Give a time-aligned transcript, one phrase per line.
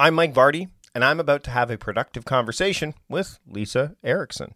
[0.00, 4.54] I'm Mike Vardy, and I'm about to have a productive conversation with Lisa Erickson.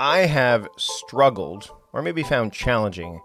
[0.00, 3.20] I have struggled, or maybe found challenging,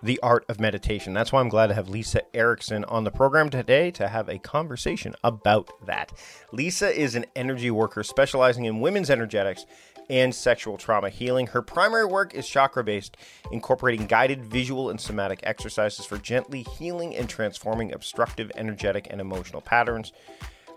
[0.00, 1.14] the art of meditation.
[1.14, 4.38] That's why I'm glad to have Lisa Erickson on the program today to have a
[4.38, 6.12] conversation about that.
[6.52, 9.66] Lisa is an energy worker specializing in women's energetics
[10.10, 11.46] and sexual trauma healing.
[11.46, 13.16] Her primary work is chakra based,
[13.52, 19.60] incorporating guided visual and somatic exercises for gently healing and transforming obstructive energetic and emotional
[19.60, 20.12] patterns.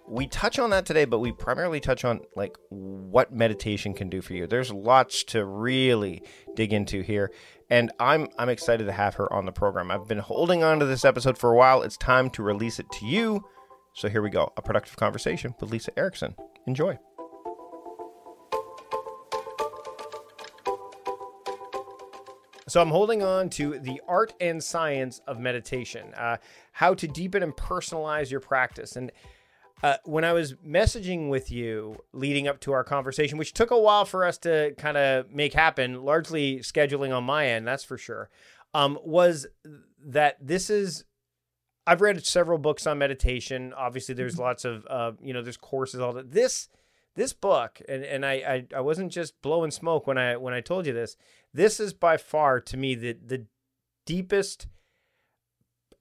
[0.09, 4.21] We touch on that today, but we primarily touch on like what meditation can do
[4.21, 4.47] for you.
[4.47, 6.23] There's lots to really
[6.55, 7.29] dig into here,
[7.69, 9.91] and I'm I'm excited to have her on the program.
[9.91, 11.81] I've been holding on to this episode for a while.
[11.81, 13.43] It's time to release it to you.
[13.93, 14.53] So here we go.
[14.55, 16.35] A productive conversation with Lisa Erickson.
[16.67, 16.97] Enjoy.
[22.67, 26.37] So I'm holding on to the art and science of meditation, uh,
[26.73, 28.97] how to deepen and personalize your practice.
[28.97, 29.11] And
[29.83, 33.79] uh, when I was messaging with you leading up to our conversation, which took a
[33.79, 37.97] while for us to kind of make happen, largely scheduling on my end, that's for
[37.97, 38.29] sure,
[38.73, 39.47] um, was
[40.05, 41.05] that this is.
[41.89, 43.73] I've read several books on meditation.
[43.77, 44.41] Obviously, there's mm-hmm.
[44.41, 46.31] lots of, uh, you know, there's courses, all that.
[46.31, 46.67] This
[47.17, 50.61] this book, and, and I, I, I wasn't just blowing smoke when I when I
[50.61, 51.17] told you this.
[51.53, 53.45] This is by far to me the the
[54.05, 54.67] deepest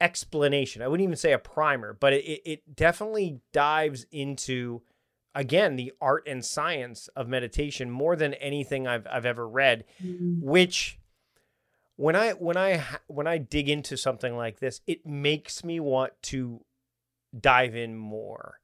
[0.00, 0.82] explanation.
[0.82, 4.82] I wouldn't even say a primer, but it, it definitely dives into
[5.34, 10.46] again the art and science of meditation more than anything I've I've ever read, mm-hmm.
[10.46, 10.98] which
[11.96, 16.12] when I when I when I dig into something like this, it makes me want
[16.24, 16.60] to
[17.38, 18.60] dive in more.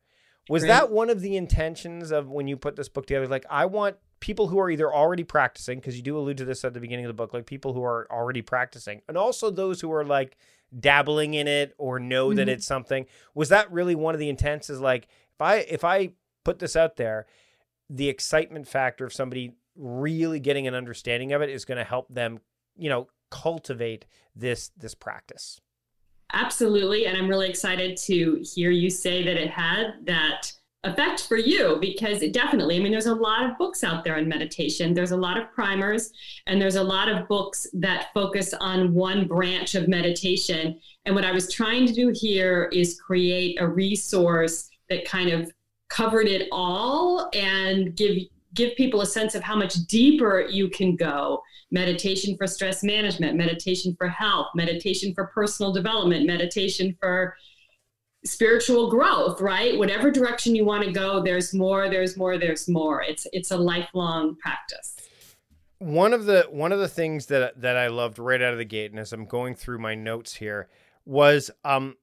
[0.48, 0.68] Was right.
[0.68, 3.28] that one of the intentions of when you put this book together?
[3.28, 6.64] Like, I want people who are either already practicing, because you do allude to this
[6.64, 9.80] at the beginning of the book, like people who are already practicing, and also those
[9.80, 10.36] who are like
[10.78, 12.36] dabbling in it or know mm-hmm.
[12.36, 13.06] that it's something.
[13.34, 14.70] Was that really one of the intents?
[14.70, 16.10] Is like, if I if I
[16.44, 17.26] put this out there,
[17.88, 22.06] the excitement factor of somebody really getting an understanding of it is going to help
[22.08, 22.40] them,
[22.76, 25.60] you know, cultivate this this practice.
[26.32, 27.06] Absolutely.
[27.06, 30.52] And I'm really excited to hear you say that it had that
[30.84, 34.16] effect for you because it definitely, I mean, there's a lot of books out there
[34.16, 34.94] on meditation.
[34.94, 36.12] There's a lot of primers,
[36.46, 40.80] and there's a lot of books that focus on one branch of meditation.
[41.04, 45.52] And what I was trying to do here is create a resource that kind of
[45.88, 48.16] covered it all and give
[48.54, 51.42] give people a sense of how much deeper you can go
[51.72, 57.34] meditation for stress management, meditation for health, meditation for personal development, meditation for
[58.24, 59.76] spiritual growth, right?
[59.76, 63.02] Whatever direction you want to go, there's more, there's more, there's more.
[63.02, 64.96] It's it's a lifelong practice.
[65.78, 68.64] One of the one of the things that that I loved right out of the
[68.64, 70.68] gate and as I'm going through my notes here
[71.04, 71.96] was um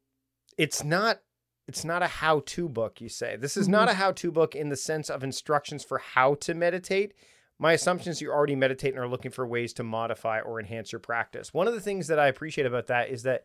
[0.58, 1.22] it's not
[1.70, 3.38] it's not a how-to book, you say.
[3.38, 3.72] This is mm-hmm.
[3.72, 7.14] not a how-to book in the sense of instructions for how to meditate
[7.60, 10.94] my assumption is you already meditate and are looking for ways to modify or enhance
[10.94, 11.54] your practice.
[11.54, 13.44] One of the things that I appreciate about that is that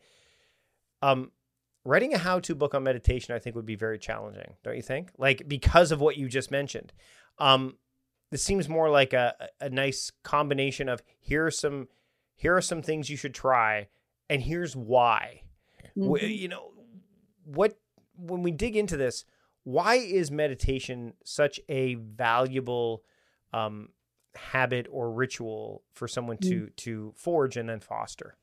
[1.02, 1.32] um,
[1.84, 4.82] writing a how to book on meditation, I think, would be very challenging, don't you
[4.82, 5.10] think?
[5.18, 6.92] Like, because of what you just mentioned.
[7.38, 7.76] Um,
[8.30, 11.88] this seems more like a, a nice combination of here are some
[12.36, 13.86] here are some things you should try
[14.28, 15.42] and here's why
[15.96, 16.26] mm-hmm.
[16.26, 16.72] you know
[17.44, 17.78] what
[18.16, 19.24] when we dig into this
[19.64, 23.02] why is meditation such a valuable
[23.52, 23.88] um,
[24.34, 26.76] habit or ritual for someone to mm.
[26.76, 28.36] to forge and then foster?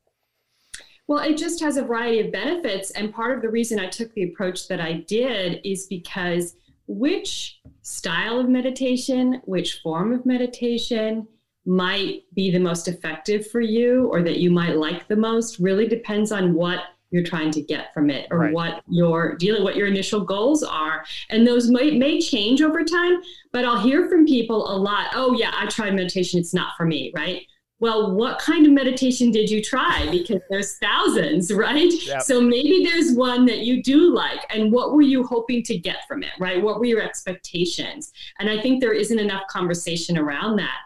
[1.07, 2.91] Well, it just has a variety of benefits.
[2.91, 6.55] And part of the reason I took the approach that I did is because
[6.87, 11.27] which style of meditation, which form of meditation
[11.65, 15.87] might be the most effective for you or that you might like the most really
[15.87, 16.79] depends on what
[17.11, 18.53] you're trying to get from it or right.
[18.53, 21.05] what your dealing what your initial goals are.
[21.29, 25.33] And those may, may change over time but i'll hear from people a lot oh
[25.33, 27.43] yeah i tried meditation it's not for me right?
[27.79, 30.07] Well what kind of meditation did you try?
[30.11, 31.91] Because there's thousands right?
[31.91, 32.21] Yep.
[32.21, 36.07] so maybe there's one that you do like and what were you hoping to get
[36.07, 36.61] from it right?
[36.61, 38.11] What were your expectations?
[38.39, 40.77] And i think there isn't enough conversation around that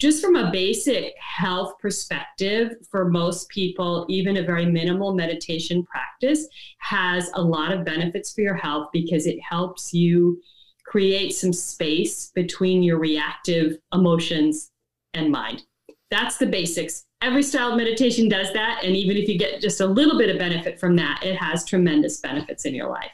[0.00, 6.48] just from a basic health perspective, for most people, even a very minimal meditation practice
[6.78, 10.40] has a lot of benefits for your health because it helps you
[10.86, 14.72] create some space between your reactive emotions
[15.12, 15.64] and mind.
[16.10, 17.04] That's the basics.
[17.20, 18.82] Every style of meditation does that.
[18.82, 21.64] And even if you get just a little bit of benefit from that, it has
[21.64, 23.12] tremendous benefits in your life.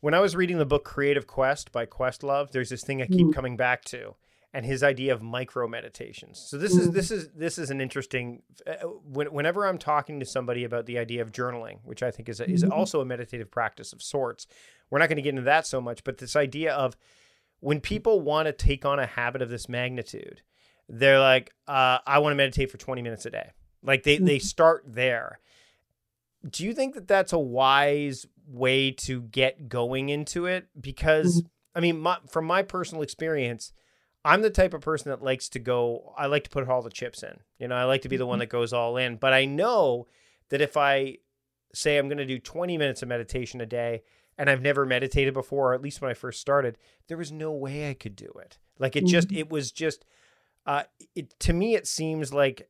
[0.00, 3.28] When I was reading the book Creative Quest by Questlove, there's this thing I keep
[3.28, 3.34] mm.
[3.34, 4.14] coming back to
[4.52, 6.38] and his idea of micro meditations.
[6.38, 8.42] So this is this is this is an interesting.
[8.66, 12.40] Uh, whenever I'm talking to somebody about the idea of journaling, which I think is
[12.40, 12.72] a, is mm-hmm.
[12.72, 14.46] also a meditative practice of sorts,
[14.90, 16.02] we're not going to get into that so much.
[16.02, 16.96] But this idea of
[17.60, 20.42] when people want to take on a habit of this magnitude,
[20.88, 23.50] they're like, uh, I want to meditate for 20 minutes a day.
[23.82, 24.44] Like they they mm-hmm.
[24.44, 25.38] start there.
[26.48, 30.66] Do you think that that's a wise way to get going into it?
[30.78, 31.48] Because mm-hmm.
[31.76, 33.72] I mean, my, from my personal experience
[34.24, 36.90] I'm the type of person that likes to go, I like to put all the
[36.90, 37.38] chips in.
[37.58, 38.40] You know, I like to be the one mm-hmm.
[38.40, 39.16] that goes all in.
[39.16, 40.06] But I know
[40.50, 41.18] that if I
[41.72, 44.02] say I'm going to do 20 minutes of meditation a day
[44.36, 46.76] and I've never meditated before, or at least when I first started,
[47.08, 48.58] there was no way I could do it.
[48.78, 49.38] Like it just, mm-hmm.
[49.38, 50.04] it was just,
[50.66, 50.84] uh,
[51.14, 52.68] it, to me, it seems like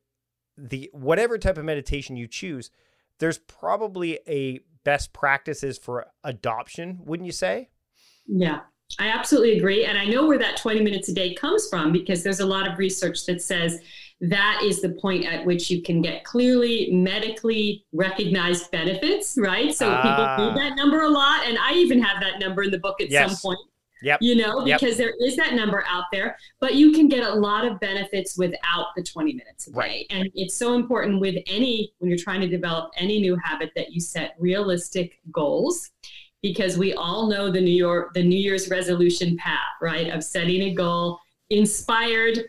[0.57, 2.71] the whatever type of meditation you choose,
[3.19, 7.69] there's probably a best practices for adoption, wouldn't you say?
[8.27, 8.61] Yeah,
[8.99, 9.85] I absolutely agree.
[9.85, 12.69] And I know where that 20 minutes a day comes from because there's a lot
[12.69, 13.79] of research that says
[14.21, 19.73] that is the point at which you can get clearly medically recognized benefits, right?
[19.73, 20.55] So people need ah.
[20.55, 21.47] that number a lot.
[21.47, 23.31] And I even have that number in the book at yes.
[23.31, 23.59] some point.
[24.03, 24.19] Yep.
[24.21, 24.97] You know, because yep.
[24.97, 28.87] there is that number out there, but you can get a lot of benefits without
[28.95, 29.77] the 20 minutes a day.
[29.77, 30.05] Right.
[30.09, 33.91] And it's so important with any, when you're trying to develop any new habit, that
[33.91, 35.91] you set realistic goals
[36.41, 40.09] because we all know the New York the New Year's resolution path, right?
[40.09, 42.39] Of setting a goal, inspired,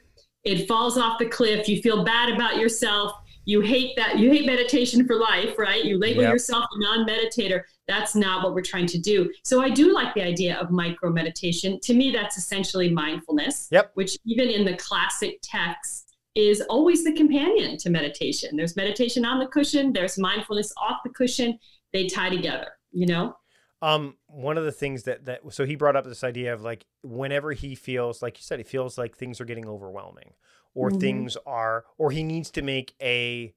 [0.44, 3.12] it falls off the cliff, you feel bad about yourself,
[3.44, 5.84] you hate that you hate meditation for life, right?
[5.84, 6.32] You label yep.
[6.32, 7.62] yourself a non-meditator.
[7.88, 9.32] That's not what we're trying to do.
[9.44, 11.80] So I do like the idea of micro meditation.
[11.80, 13.90] To me that's essentially mindfulness, yep.
[13.94, 18.56] which even in the classic texts is always the companion to meditation.
[18.56, 21.58] There's meditation on the cushion, there's mindfulness off the cushion.
[21.92, 23.36] They tie together, you know?
[23.82, 26.86] Um, one of the things that that so he brought up this idea of like
[27.02, 30.34] whenever he feels like you said he feels like things are getting overwhelming
[30.72, 31.00] or mm-hmm.
[31.00, 33.52] things are or he needs to make a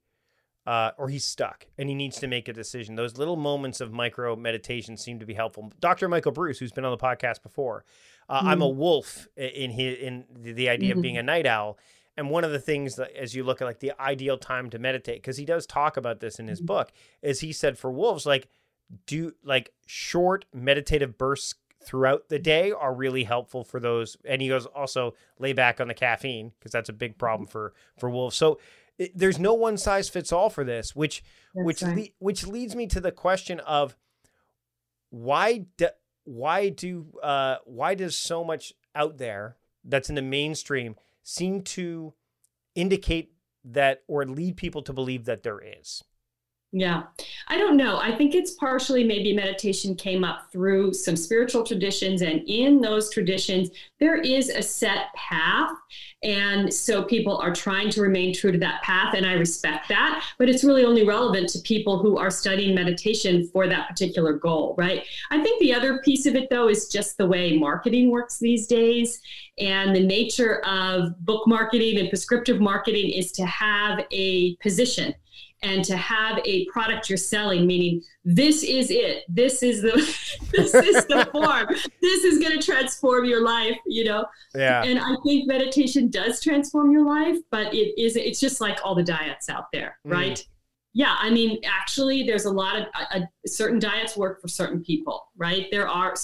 [0.66, 2.96] uh, or he's stuck and he needs to make a decision.
[2.96, 5.72] Those little moments of micro meditation seem to be helpful.
[5.80, 6.10] Dr.
[6.10, 7.86] Michael Breus, who's been on the podcast before,
[8.28, 8.48] uh, mm-hmm.
[8.48, 8.80] I'm a mm-hmm.
[8.80, 11.00] wolf in his in the, idea mm-hmm.
[11.00, 11.78] of being a night owl.
[12.18, 14.80] And one of the things that, as you look at like the ideal time to
[14.80, 16.68] meditate, because he does talk about this in his mm-hmm.
[16.68, 16.92] book,
[17.22, 18.48] is he said for wolves, like
[19.06, 24.48] do like short meditative bursts throughout the day are really helpful for those and he
[24.48, 28.36] goes also lay back on the caffeine because that's a big problem for for wolves.
[28.36, 28.60] So
[28.98, 31.24] it, there's no one size fits all for this which
[31.54, 31.98] that's which right.
[31.98, 33.96] le- which leads me to the question of
[35.10, 35.88] why do,
[36.24, 42.14] why do uh why does so much out there that's in the mainstream seem to
[42.74, 43.32] indicate
[43.64, 46.04] that or lead people to believe that there is
[46.78, 47.04] yeah,
[47.48, 48.00] I don't know.
[48.00, 53.10] I think it's partially maybe meditation came up through some spiritual traditions, and in those
[53.10, 53.70] traditions,
[54.02, 55.72] there is a set path.
[56.22, 60.26] And so people are trying to remain true to that path, and I respect that.
[60.38, 64.76] But it's really only relevant to people who are studying meditation for that particular goal,
[64.78, 65.06] right?
[65.32, 68.68] I think the other piece of it, though, is just the way marketing works these
[68.68, 69.22] days.
[69.58, 75.16] And the nature of book marketing and prescriptive marketing is to have a position
[75.62, 79.24] and to have a product you're selling meaning this is it.
[79.30, 79.94] This is the
[80.52, 81.68] this is the form.
[82.02, 84.26] This is going to transform your life you know?
[84.54, 84.84] Yeah.
[84.84, 88.96] And i think meditation does transform your life but it is it's just like all
[88.96, 90.12] the diets out there mm.
[90.12, 90.46] right?
[90.94, 95.28] Yeah i mean actually there's a lot of a, certain diets work for certain people
[95.38, 95.68] right?
[95.72, 96.16] There are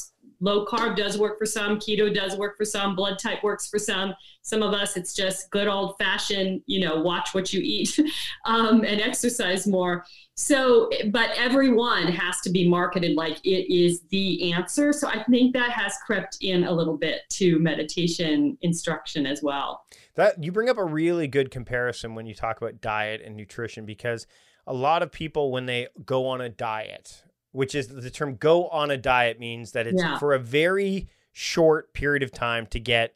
[0.41, 3.79] low carb does work for some keto does work for some blood type works for
[3.79, 4.13] some.
[4.41, 7.97] Some of us it's just good old fashioned you know watch what you eat
[8.45, 10.03] um, and exercise more.
[10.35, 14.91] So but everyone has to be marketed like it is the answer.
[14.91, 19.85] So i think that has crept in a little bit to meditation instruction as well.
[20.15, 23.85] That you bring up a really good comparison when you talk about diet and nutrition
[23.85, 24.27] because
[24.67, 28.67] a lot of people when they go on a diet which is the term go
[28.67, 30.17] on a diet means that it's yeah.
[30.17, 33.15] for a very short period of time to get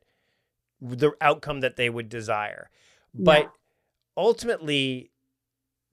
[0.81, 2.69] the outcome that they would desire.
[3.13, 3.49] But yeah.
[4.17, 5.11] ultimately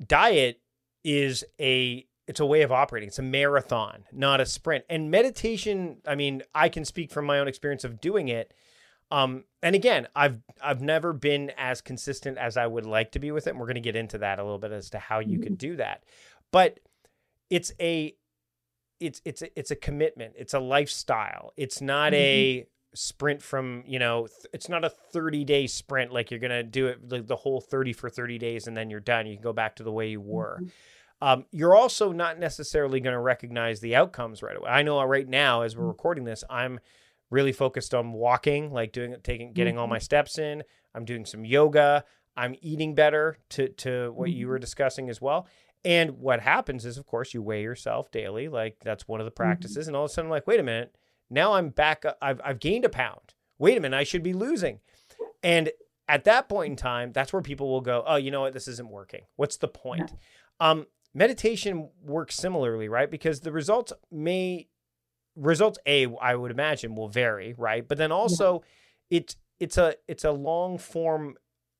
[0.06, 0.60] diet
[1.04, 3.08] is a it's a way of operating.
[3.08, 4.84] It's a marathon, not a sprint.
[4.88, 8.54] And meditation, I mean, I can speak from my own experience of doing it.
[9.10, 13.30] Um, and again, I've I've never been as consistent as I would like to be
[13.30, 13.50] with it.
[13.50, 15.42] And we're going to get into that a little bit as to how you mm-hmm.
[15.42, 16.04] can do that.
[16.50, 16.80] But
[17.50, 18.14] it's a
[19.02, 20.34] it's it's a, it's a commitment.
[20.36, 21.52] It's a lifestyle.
[21.56, 22.22] It's not mm-hmm.
[22.22, 26.62] a sprint from you know th- it's not a 30 day sprint like you're gonna
[26.62, 29.42] do it like the whole 30 for 30 days and then you're done you can
[29.42, 31.26] go back to the way you were mm-hmm.
[31.26, 35.26] um, you're also not necessarily going to recognize the outcomes right away i know right
[35.26, 35.88] now as we're mm-hmm.
[35.88, 36.78] recording this i'm
[37.32, 39.94] really focused on walking, like doing taking getting all Mm-hmm.
[39.94, 40.62] my steps in.
[40.94, 42.04] I'm doing some yoga.
[42.36, 45.48] I'm eating better to to what you were discussing as well.
[45.84, 48.48] And what happens is, of course, you weigh yourself daily.
[48.48, 49.42] Like that's one of the Mm-hmm.
[49.42, 49.86] practices.
[49.88, 50.94] And all of a sudden, I'm like, wait a minute,
[51.30, 52.04] now I'm back.
[52.20, 53.34] I've I've gained a pound.
[53.58, 54.80] Wait a minute, I should be losing.
[55.42, 55.70] And
[56.08, 58.68] at that point in time, that's where people will go, oh, you know what, this
[58.68, 59.22] isn't working.
[59.36, 60.12] What's the point?
[60.60, 63.10] Um, meditation works similarly, right?
[63.10, 64.68] Because the results may
[65.36, 67.86] results a I would imagine will vary, right?
[67.86, 68.62] But then also,
[69.10, 71.36] it it's a it's a long form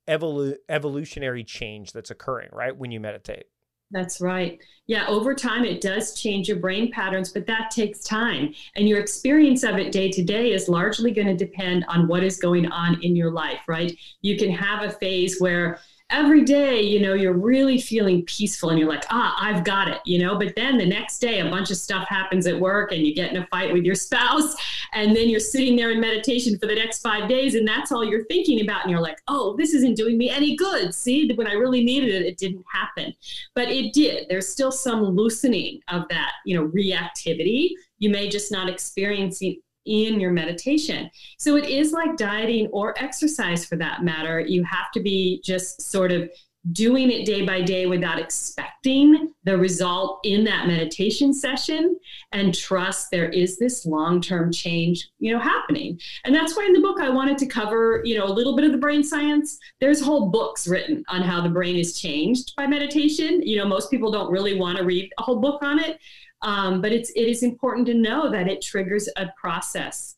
[0.09, 2.77] evolu- evolutionary change that's occurring, right?
[2.77, 3.45] When you meditate.
[3.93, 4.59] That's right.
[4.87, 8.53] Yeah, over time it does change your brain patterns, but that takes time.
[8.75, 12.25] And your experience of it day to day is largely going to depend on what
[12.25, 13.97] is going on in your life, right?
[14.23, 15.79] You can have a phase where
[16.13, 20.01] every day, you know, you're really feeling peaceful and you're like, ah, I've got it,
[20.05, 23.05] you know, but then the next day a bunch of stuff happens at work and
[23.07, 24.55] you get in a fight with your spouse
[24.93, 28.05] and then you're sitting there in meditation for the next five days and that's all
[28.05, 30.95] you're thinking about and you're like oh this isn't doing me any good.
[30.95, 33.15] See when i really needed it it didn't happen.
[33.55, 34.27] But it did.
[34.29, 37.71] There's still some loosening of that you know reactivity.
[37.99, 41.11] You may just not experience it in your meditation.
[41.39, 44.41] So it is like dieting or exercise for that matter.
[44.41, 46.31] You have to be just sort of
[46.71, 51.99] doing it day by day without expecting the result in that meditation session
[52.31, 55.99] and trust there is this long-term change you know happening.
[56.25, 58.65] And that's why in the book i wanted to cover you know a little bit
[58.65, 59.59] of the brain science.
[59.81, 63.43] There's whole books written on how the brain is changed by meditation.
[63.43, 65.99] You know most people don't really want to read a whole book on it
[66.43, 70.17] um, but it's it is important to know that it triggers a process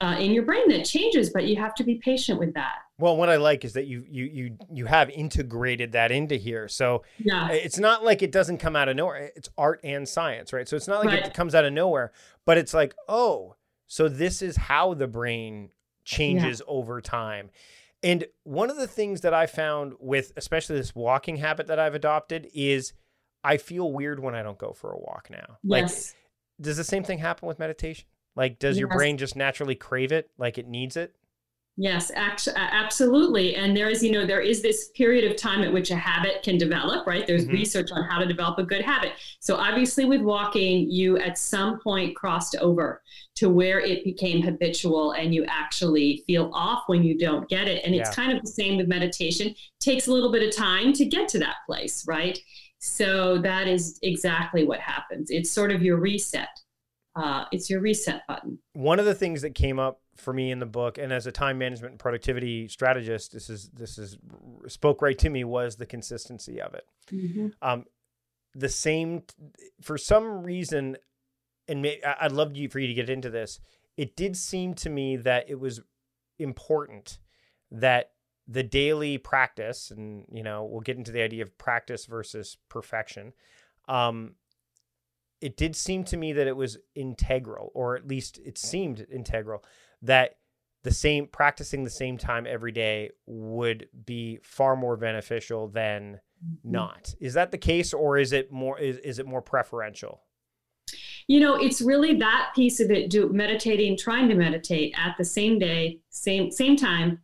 [0.00, 3.16] uh, in your brain that changes but you have to be patient with that Well,
[3.16, 6.68] what I like is that you you you you have integrated that into here.
[6.68, 9.30] So yeah it's not like it doesn't come out of nowhere.
[9.36, 10.68] It's art and science, right?
[10.68, 11.26] So it's not like Right.
[11.26, 12.12] it comes out of nowhere,
[12.44, 13.54] but it's like, oh,
[13.86, 15.70] so this is how the brain
[16.04, 17.50] changes over time.
[18.02, 21.94] And one of the things that I found with especially this walking habit that I've
[21.94, 22.92] adopted is
[23.46, 25.58] I feel weird when I don't go for a walk now.
[25.64, 26.14] Like yes
[26.60, 28.06] does the same thing happen with meditation?
[28.34, 31.14] Like does your brain just naturally crave it like it needs it?
[31.78, 33.54] Yes, actually, absolutely.
[33.54, 36.42] And there is, you know, there is this period of time at which a habit
[36.42, 37.26] can develop, right?
[37.26, 37.52] There's Mhm.
[37.52, 39.12] research on how to develop a good habit.
[39.40, 43.02] So obviously, with walking, you at some point crossed over
[43.34, 47.84] to where it became habitual and you actually feel off when you don't get it.
[47.84, 49.54] And it's kind of the same with meditation.
[49.78, 52.38] takes a little bit of time to get to that place, right?
[52.78, 55.30] So that is exactly what happens.
[55.30, 56.48] It's sort of your reset.
[57.14, 58.58] Uh, it's your reset button.
[58.74, 61.32] one of the things that came up for me in the book and as a
[61.32, 64.18] time management and productivity strategist this is this is
[64.66, 66.86] spoke right to me was the consistency of it
[67.62, 67.84] um
[68.54, 69.22] the same
[69.80, 70.96] for some reason
[71.68, 73.60] and may, i'd love you for you to get into this
[73.96, 75.80] it did seem to me that it was
[76.38, 77.18] important
[77.70, 78.10] that
[78.48, 83.32] the daily practice and you know we'll get into the idea of practice versus perfection
[83.88, 84.34] um
[85.40, 89.62] it did seem to me that it was integral or at least it seemed integral
[90.02, 90.36] that
[90.86, 96.20] the same practicing the same time every day would be far more beneficial than
[96.62, 97.12] not.
[97.18, 100.22] Is that the case or is it more is, is it more preferential?
[101.26, 105.24] You know it's really that piece of it do meditating trying to meditate at the
[105.24, 107.18] same day same same time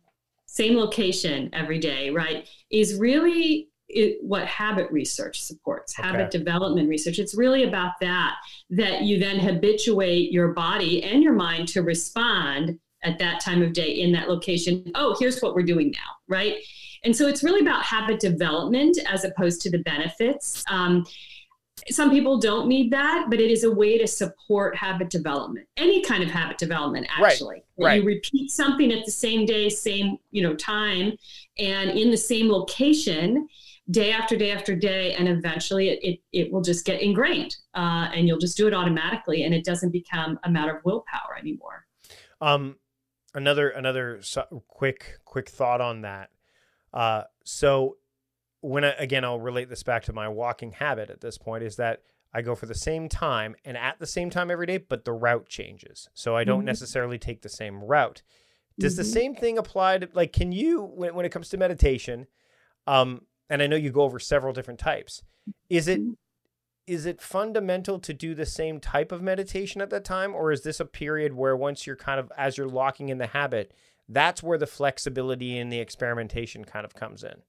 [0.53, 7.19] same location every day right is really it, what habit research supports habit development research.
[7.19, 8.35] It's really about that
[8.69, 13.73] that you then habituate your body and your mind to respond at that time of
[13.73, 14.91] day in that location.
[14.95, 16.55] Oh here's what we're doing now right?
[17.03, 20.63] And so it's really about habit development as opposed to the benefits.
[20.69, 21.05] Um,
[21.89, 25.67] some people don't need that, but it is a way to support habit development.
[25.77, 27.63] Any kind of habit development, actually.
[27.77, 28.01] That right.
[28.01, 31.13] You repeat something at the same day, same you know time,
[31.57, 33.47] and in the same location,
[33.91, 38.09] day after day after day, and eventually it it, it will just get ingrained, uh,
[38.13, 41.85] and you'll just do it automatically, and it doesn't become a matter of willpower anymore.
[42.41, 42.77] Um,
[43.33, 46.29] another another so- quick quick thought on that.
[46.93, 47.97] Uh, so
[48.63, 51.75] when I, again I'll relate this back to my walking habit at this point is
[51.75, 52.01] that
[52.33, 55.11] I go for the same time and at the same time every day, but the
[55.13, 56.09] route changes.
[56.15, 56.65] So I don't Mhm.
[56.65, 58.23] necessarily take the same route.
[58.79, 59.13] Does the Mhm.
[59.13, 62.27] same thing apply to like can you when when it comes to meditation?
[62.87, 65.23] Um, and I know you go over several different types.
[65.69, 66.15] Is it Mhm.
[66.87, 70.79] it fundamental to do the same type of meditation at that time or is this
[70.79, 73.71] a period where once you're kind of as you're locking in the habit
[74.09, 77.41] that's where the flexibility and the experimentation kind of comes in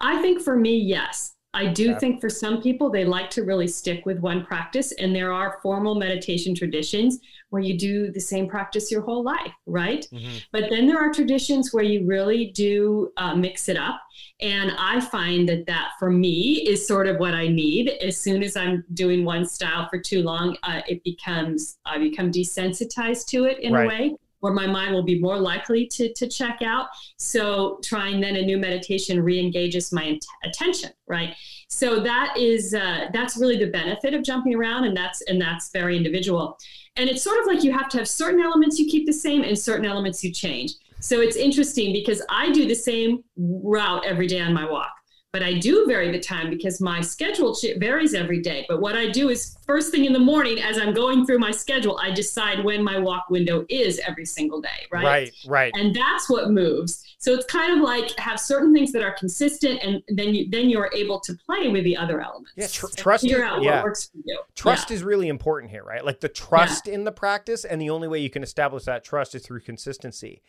[0.00, 1.34] I think for me, yes.
[1.52, 4.92] I do think for some people, they like to really stick with one practice.
[4.92, 9.52] And there are formal meditation traditions where you do the same practice your whole life,
[9.66, 10.06] right?
[10.12, 10.36] Mm-hmm.
[10.52, 14.00] But then there are traditions where you really do uh, mix it up.
[14.40, 17.88] And I find that that for me is sort of what I need.
[18.00, 22.30] As soon as I'm doing one style for too long, uh, it becomes, I become
[22.30, 23.84] desensitized to it in right.
[23.84, 26.88] a way where my mind will be more likely to, to check out.
[27.16, 31.34] So trying then a new meditation re-engages my attention, right?
[31.68, 35.70] So that is uh, that's really the benefit of jumping around, and that's and that's
[35.70, 36.58] very individual.
[36.96, 39.42] And it's sort of like you have to have certain elements you keep the same
[39.44, 40.72] and certain elements you change.
[41.00, 44.90] So it's interesting because I do the same route every day on my walk
[45.32, 48.66] but I do vary the time because my schedule varies every day.
[48.68, 51.52] But what I do is first thing in the morning, as I'm going through my
[51.52, 55.04] schedule, I decide when my walk window is every single day, right?
[55.04, 55.72] Right, right.
[55.76, 57.04] And that's what moves.
[57.18, 60.68] So it's kind of like have certain things that are consistent, and then you then
[60.68, 62.52] you're able to play with the other elements.
[62.56, 63.22] Yeah, tr- trust.
[63.22, 63.76] Figure out yeah.
[63.76, 64.40] what works for you.
[64.54, 64.96] Trust yeah.
[64.96, 66.04] is really important here, right?
[66.04, 66.94] Like the trust yeah.
[66.94, 70.42] in the practice, and the only way you can establish that trust is through consistency.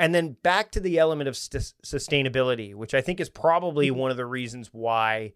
[0.00, 3.98] And then back to the element of st- sustainability, which I think is probably mm-hmm.
[3.98, 5.34] one of the reasons why,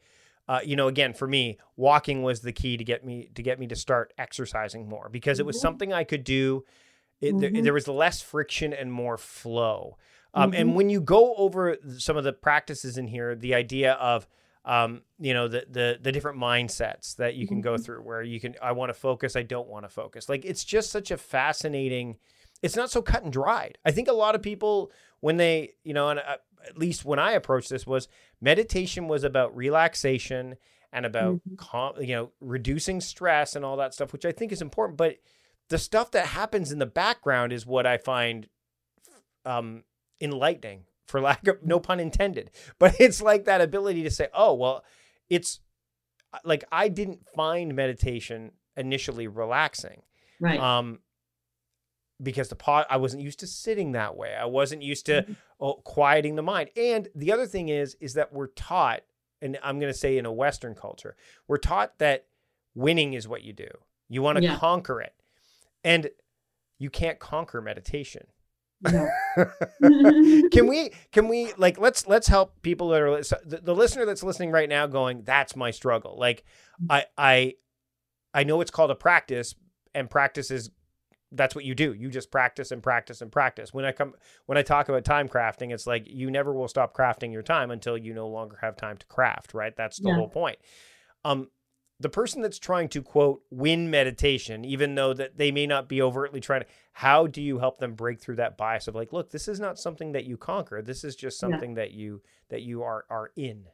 [0.49, 3.61] uh, you know, again for me, walking was the key to get me to get
[3.61, 5.63] me to start exercising more because it was mm-hmm.
[5.63, 6.65] something I could do.
[7.21, 7.41] It, mm-hmm.
[7.41, 9.99] there, there, was less friction and more flow.
[10.33, 10.61] Um, mm-hmm.
[10.61, 14.27] And when you go over some of the practices in here, the idea of
[14.65, 17.83] um, you know the the the different mindsets that you can go mm-hmm.
[17.83, 20.31] through, where you can I want to focus, I don't want to focus.
[20.31, 22.17] Like it's just such a fascinating
[22.65, 23.77] it's not so cut and dried.
[23.85, 24.91] I think a lot of people
[25.21, 28.09] when they, you know, and uh, at least when I approached this was
[28.41, 30.57] meditation was about relaxation
[30.91, 32.01] and about mm-hmm.
[32.01, 34.97] you know reducing stress and all that stuff, which I think is important.
[34.97, 35.19] But
[35.69, 38.49] the stuff that happens in the background is what I find
[39.45, 39.85] um,
[40.19, 42.51] enlightening, for lack of no pun intended.
[42.79, 44.85] But it's like that ability to say, oh well,
[45.29, 45.61] it's
[46.33, 50.01] uh, like I didn't find meditation initially relaxing.
[50.41, 50.59] Right.
[50.59, 51.01] Um,
[52.23, 54.35] because the pot I wasn't used to sitting that way.
[54.35, 55.33] I wasn't used to mm-hmm.
[55.61, 56.71] oh, quieting the mind.
[56.77, 59.03] And the other thing is is that we're taught
[59.43, 61.17] and I'm going to say in a western culture,
[61.47, 62.27] we're taught that
[62.75, 63.69] winning is what you do.
[64.09, 64.57] You want to yeah.
[64.57, 65.15] conquer it.
[65.85, 66.09] And
[66.79, 68.27] you can't conquer meditation.
[68.83, 69.09] No.
[70.53, 74.23] can we can we like let's let's help people that are the, the listener that's
[74.23, 76.17] listening right now going that's my struggle.
[76.19, 76.45] Like
[76.91, 77.55] I I
[78.35, 79.55] I know it's called a practice
[79.95, 80.71] and practice is
[81.35, 81.93] that's what you do.
[81.93, 83.75] You just practice and practice and practice.
[83.75, 84.15] When I come
[84.47, 87.71] when I talk about time crafting, it's like you never will stop crafting your time
[87.71, 89.75] until you no longer have time to craft, right?
[89.77, 90.15] That's the yeah.
[90.15, 90.59] whole point.
[91.25, 91.49] Um
[92.01, 96.03] the person that's trying to quote win meditation, even though that they may not be
[96.03, 99.31] overtly trying to, how do you help them break through that bias of like, look,
[99.31, 100.83] this is not something that you conquer.
[100.83, 101.83] This is just something yeah.
[101.83, 103.67] that you that you are are in.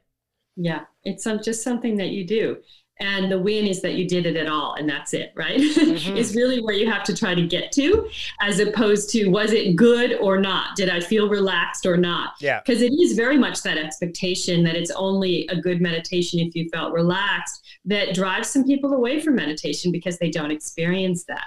[0.63, 2.57] Yeah, it's some, just something that you do.
[2.99, 5.59] And the win is that you did it at all and that's it right?
[5.59, 6.17] Mm-hmm.
[6.17, 8.07] is really where you have to try to get to
[8.41, 10.75] as opposed to was it good or not?
[10.75, 12.33] Did i feel relaxed or not?
[12.39, 12.61] Yeah.
[12.63, 16.69] Because it is very much that expectation that it's only a good meditation if you
[16.69, 21.45] felt relaxed that drives some people away from meditation because they don't experience that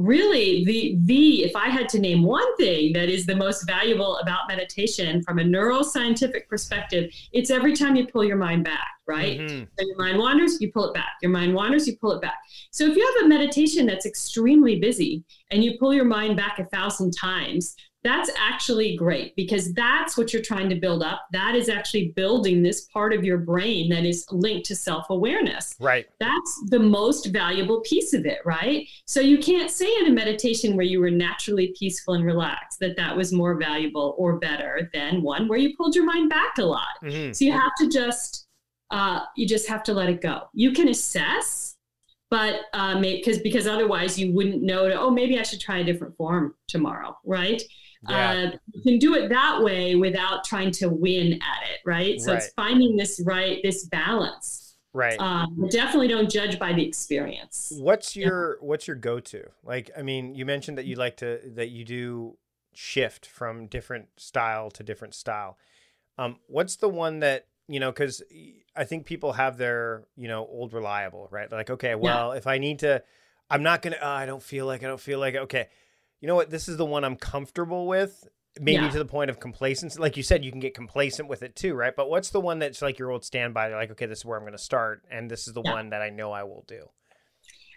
[0.00, 4.16] really the the if i had to name one thing that is the most valuable
[4.18, 9.40] about meditation from a neuroscientific perspective it's every time you pull your mind back right?
[9.40, 9.64] Mm-hmm.
[9.76, 11.10] so your mind wanders you pull it back.
[11.20, 12.38] Your mind wanders you pull it back.
[12.70, 16.58] So if you have a meditation that's extremely busy and you pull your mind back
[16.60, 21.26] a thousand times that's actually great because that's what you're trying to build up.
[21.32, 25.74] That is actually building this part of your brain that is linked to self awareness.
[25.78, 26.06] Right.
[26.18, 28.88] That's the most valuable piece of it, right?
[29.04, 32.96] So you can't say in a meditation where you were naturally peaceful and relaxed that
[32.96, 36.64] that was more valuable or better than one where you pulled your mind back a
[36.64, 36.88] lot.
[37.04, 37.32] Mm-hmm.
[37.32, 38.46] So you have to just,
[38.90, 40.48] uh, you just have to let it go.
[40.54, 41.76] You can assess
[42.30, 42.60] but
[43.02, 46.16] because uh, because otherwise you wouldn't know to, oh maybe i should try a different
[46.16, 47.60] form tomorrow right
[48.08, 48.30] yeah.
[48.30, 52.20] uh, you can do it that way without trying to win at it, right?
[52.20, 52.42] So right.
[52.42, 54.76] it's finding this right, this balance.
[54.92, 55.20] Right.
[55.20, 57.72] Um, definitely don't judge by the experience.
[57.76, 58.66] What's your yeah.
[58.66, 59.44] What's your go to?
[59.62, 62.36] Like, I mean, you mentioned that you like to that you do
[62.72, 65.58] shift from different style to different style.
[66.18, 67.92] Um, what's the one that you know?
[67.92, 68.22] Because
[68.74, 71.50] I think people have their you know old reliable, right?
[71.52, 72.38] Like, okay, well, yeah.
[72.38, 73.02] if I need to,
[73.48, 73.98] I'm not gonna.
[74.02, 75.68] Uh, I don't feel like I don't feel like okay
[76.20, 78.28] you know what, this is the one I'm comfortable with.
[78.58, 78.90] Maybe yeah.
[78.90, 79.98] to the point of complacency.
[80.00, 81.94] Like you said, you can get complacent with it too, right?
[81.94, 83.68] But what's the one that's like your old standby?
[83.68, 85.72] You're like, okay, this is where I'm going to start, and this is the yeah.
[85.72, 86.90] one that I know I will do.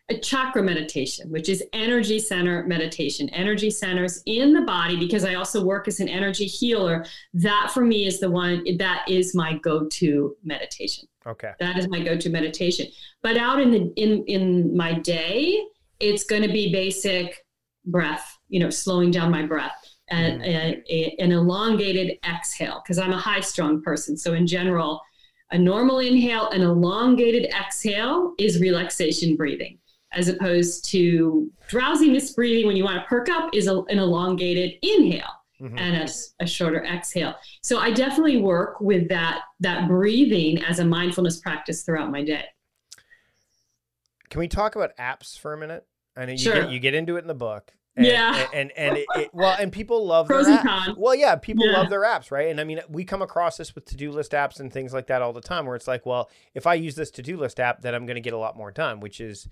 [0.10, 5.36] A chakra meditation, which is energy center meditation, energy centers in the body, because I
[5.36, 7.06] also work as an energy healer.
[7.36, 11.08] That for me is the one that is my go to meditation.
[11.26, 11.52] Okay.
[11.60, 12.88] That is my go-to meditation.
[13.22, 15.64] But out in the in in my day,
[16.00, 17.46] it's going to be basic
[17.86, 19.76] breath, you know, slowing down my breath
[20.10, 20.84] and mm.
[21.18, 24.16] an elongated exhale because I'm a high strung person.
[24.16, 25.02] So in general,
[25.50, 29.80] a normal inhale, an elongated exhale is relaxation breathing,
[30.12, 34.74] as opposed to drowsiness breathing when you want to perk up is a, an elongated
[34.84, 35.26] inhale.
[35.62, 35.78] Mm-hmm.
[35.78, 37.36] and a, a, shorter exhale.
[37.62, 42.44] So I definitely work with that that breathing as a mindfulness practice throughout my day.
[44.30, 45.86] Can we talk about apps for a minute?
[46.18, 46.64] I know you sure.
[46.64, 47.72] get you get into it in the book.
[47.96, 48.48] And, yeah.
[48.54, 50.96] And and, and it, it, well, and people love pros their cons.
[50.98, 51.78] Well, yeah, people yeah.
[51.78, 52.50] love their apps, right?
[52.50, 55.08] And I mean, we come across this with to do list apps and things like
[55.08, 57.60] that all the time, where it's like, well, if I use this to do list
[57.60, 59.48] app, then I'm going to get a lot more done, which is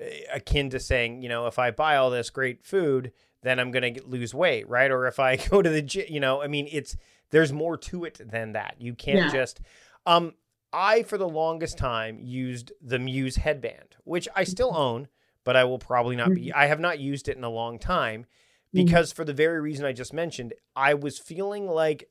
[0.00, 3.70] eh, akin to saying, you know, if I buy all this great food, then I'm
[3.70, 4.90] going to lose weight, right?
[4.90, 6.96] Or if I go to the gym, you know, I mean, it's
[7.30, 8.76] there's more to it than that.
[8.78, 9.32] You can't yeah.
[9.32, 9.60] just.
[10.04, 10.34] Um,
[10.72, 14.78] I for the longest time used the Muse headband, which I still mm-hmm.
[14.78, 15.08] own
[15.48, 16.48] but I will probably not be.
[16.48, 16.58] Mm-hmm.
[16.58, 18.84] I have not used it in a long time mm-hmm.
[18.84, 22.10] because, for the very reason I just mentioned, I was feeling like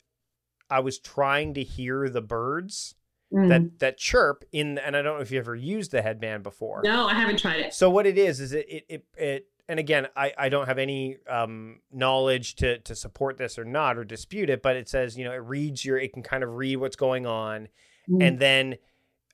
[0.68, 2.96] I was trying to hear the birds
[3.32, 3.48] mm.
[3.48, 4.76] that that chirp in.
[4.78, 6.80] And I don't know if you ever used the headband before.
[6.82, 7.74] No, I haven't tried it.
[7.74, 9.06] So what it is is it it it.
[9.16, 13.64] it and again, I, I don't have any um, knowledge to to support this or
[13.64, 16.42] not or dispute it, but it says you know it reads your it can kind
[16.42, 17.68] of read what's going on,
[18.10, 18.20] mm.
[18.20, 18.78] and then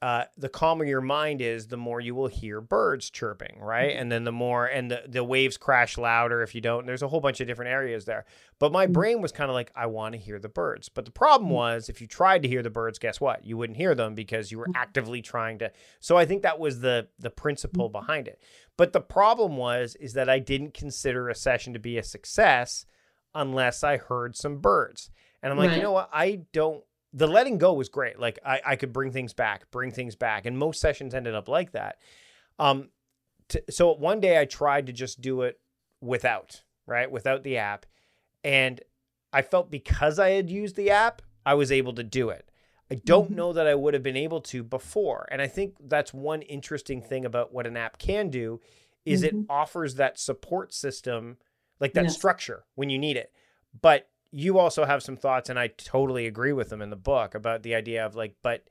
[0.05, 3.89] uh, the calmer your mind is, the more you will hear birds chirping, right?
[3.89, 4.03] Mm-hmm.
[4.03, 6.85] And then the more, and the, the waves crash louder if you don't.
[6.85, 8.27] There's a whole bunch of different areas there.
[8.59, 8.93] But my mm-hmm.
[8.93, 10.91] brain was kind of like, I want to hear the birds.
[10.91, 11.55] But the problem mm-hmm.
[11.55, 13.47] was, if you tried to hear the birds, guess what?
[13.47, 14.77] You wouldn't hear them because you were mm-hmm.
[14.77, 15.73] actively trying to.
[16.01, 18.43] So I think that was the the principle behind it.
[18.77, 22.85] But the problem was, is that I didn't consider a session to be a success
[23.35, 25.09] unless I heard some birds.
[25.43, 25.77] And I'm like, right.
[25.79, 26.11] you know what?
[26.13, 28.19] I don't the letting go was great.
[28.19, 31.49] Like I, I could bring things back, bring things back, and most sessions ended up
[31.49, 31.99] like that.
[32.59, 32.91] Um,
[33.71, 35.61] so one day I tried to just do it
[36.01, 37.87] without, right, without the app,
[38.43, 38.81] and
[39.33, 42.51] I felt because I had used the app, I was able to do it.
[42.91, 43.37] I don't mm-hmm.
[43.37, 47.01] know that I would have been able to before, and I think that's one interesting
[47.01, 48.61] thing about what an app can do,
[49.05, 49.41] is mm-hmm.
[49.41, 51.37] it offers that support system,
[51.81, 52.15] like that yes.
[52.15, 53.33] structure when you need it,
[53.81, 57.37] but you also have some thoughts, and I totally agree with them in the book
[57.37, 58.65] about the idea of like, but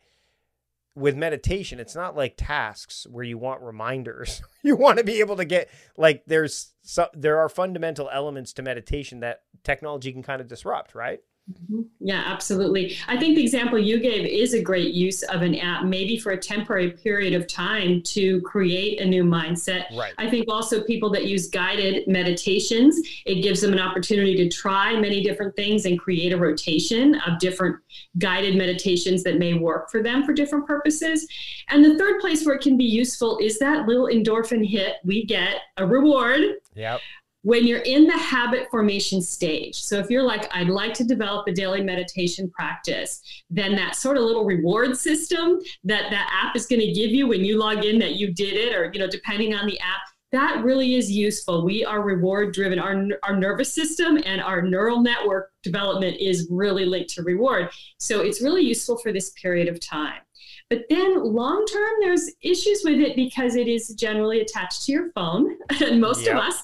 [0.94, 4.42] with meditation, it's not like tasks where you want reminders.
[4.62, 8.62] you want to be able to get like there's some there are fundamental elements to
[8.62, 11.22] meditation that technology can kind of disrupt, right?
[11.52, 11.82] Mm-hmm.
[12.00, 12.96] Yeah, absolutely.
[13.08, 16.32] I think the example you gave is a great use of an app, maybe for
[16.32, 19.86] a temporary period of time to create a new mindset.
[19.94, 20.14] Right.
[20.18, 24.98] I think also people that use guided meditations, it gives them an opportunity to try
[24.98, 27.76] many different things and create a rotation of different
[28.20, 31.28] guided meditations that may work for them for different purposes.
[31.68, 35.26] And the third place where it can be useful is that little endorphin hit we
[35.26, 36.42] get a reward.
[36.74, 37.02] Yep
[37.44, 39.76] when you're in the habit formation stage.
[39.76, 44.18] So if you're like, I'd like to develop a daily meditation practice, then that sort
[44.18, 47.84] of little reward system that that app is going to give you when you log
[47.84, 50.02] in that you did it, or you know, depending on the app,
[50.32, 51.64] that really is useful.
[51.64, 52.80] We are reward driven.
[52.80, 57.70] Our, our nervous system and our neural network development is really linked to reward.
[58.00, 60.22] So it's really useful for this period of time.
[60.70, 65.12] But then long term, there's issues with it because it is generally attached to your
[65.12, 65.58] phone.
[65.84, 66.36] And most yep.
[66.36, 66.64] of us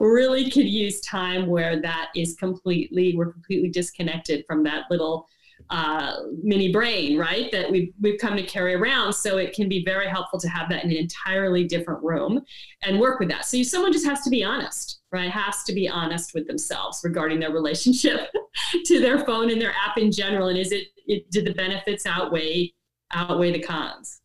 [0.00, 5.26] really could use time where that is completely we're completely disconnected from that little
[5.68, 7.50] uh, mini brain, right?
[7.52, 9.12] That we've we've come to carry around.
[9.12, 12.40] So it can be very helpful to have that in an entirely different room
[12.82, 13.44] and work with that.
[13.44, 15.30] So someone just has to be honest, right?
[15.30, 18.30] Has to be honest with themselves regarding their relationship
[18.84, 20.48] to their phone and their app in general.
[20.48, 22.72] And is it, it did the benefits outweigh
[23.12, 24.20] outweigh the cons?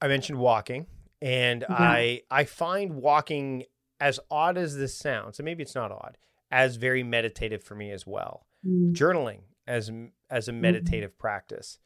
[0.00, 0.86] I mentioned walking,
[1.20, 1.76] and yeah.
[1.76, 3.64] I I find walking
[4.00, 6.18] as odd as this sounds, and maybe it's not odd,
[6.50, 8.46] as very meditative for me as well.
[8.66, 8.94] Mm.
[8.94, 9.90] Journaling as
[10.30, 10.60] as a mm-hmm.
[10.60, 11.18] meditative mm.
[11.18, 11.78] practice.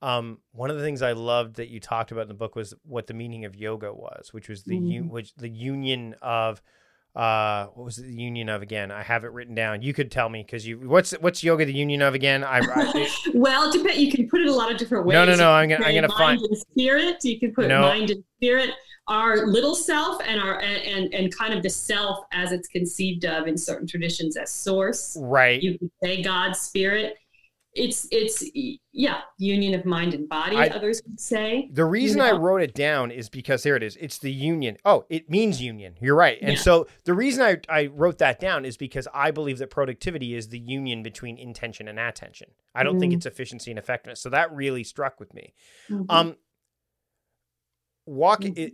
[0.00, 2.72] Um, one of the things I loved that you talked about in the book was
[2.84, 4.98] what the meaning of yoga was, which was the mm.
[4.98, 6.62] un- which the union of
[7.16, 8.90] uh, what was the union of again?
[8.90, 9.82] I have it written down.
[9.82, 12.44] You could tell me because you what's what's yoga the union of again?
[12.44, 13.74] I, I well.
[13.74, 15.14] You can put it a lot of different ways.
[15.14, 15.50] No, no, no.
[15.50, 16.40] I'm gonna I'm gonna find
[16.70, 17.24] spirit.
[17.24, 17.80] You can put no.
[17.80, 18.70] mind and spirit
[19.08, 23.46] our little self and our and and kind of the self as it's conceived of
[23.46, 27.16] in certain traditions as source right you could say god spirit
[27.74, 28.44] it's it's
[28.92, 32.30] yeah union of mind and body I, others would say the reason you know?
[32.30, 35.60] i wrote it down is because here it is it's the union oh it means
[35.60, 36.58] union you're right and yeah.
[36.58, 40.48] so the reason I, I wrote that down is because i believe that productivity is
[40.48, 43.00] the union between intention and attention i don't mm-hmm.
[43.00, 45.52] think it's efficiency and effectiveness so that really struck with me
[45.90, 46.04] mm-hmm.
[46.08, 46.36] um
[48.06, 48.62] walking mm-hmm.
[48.62, 48.72] it,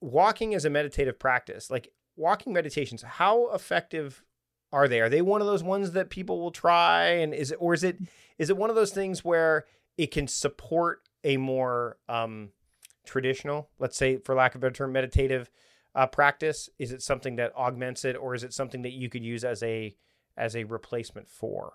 [0.00, 4.24] walking is a meditative practice like walking meditations how effective
[4.72, 5.00] are they?
[5.00, 7.06] Are they one of those ones that people will try?
[7.06, 7.98] And is it, or is it,
[8.38, 12.50] is it one of those things where it can support a more um,
[13.04, 15.50] traditional, let's say, for lack of a better term, meditative
[15.94, 16.68] uh, practice?
[16.78, 19.62] Is it something that augments it, or is it something that you could use as
[19.62, 19.96] a
[20.36, 21.72] as a replacement for?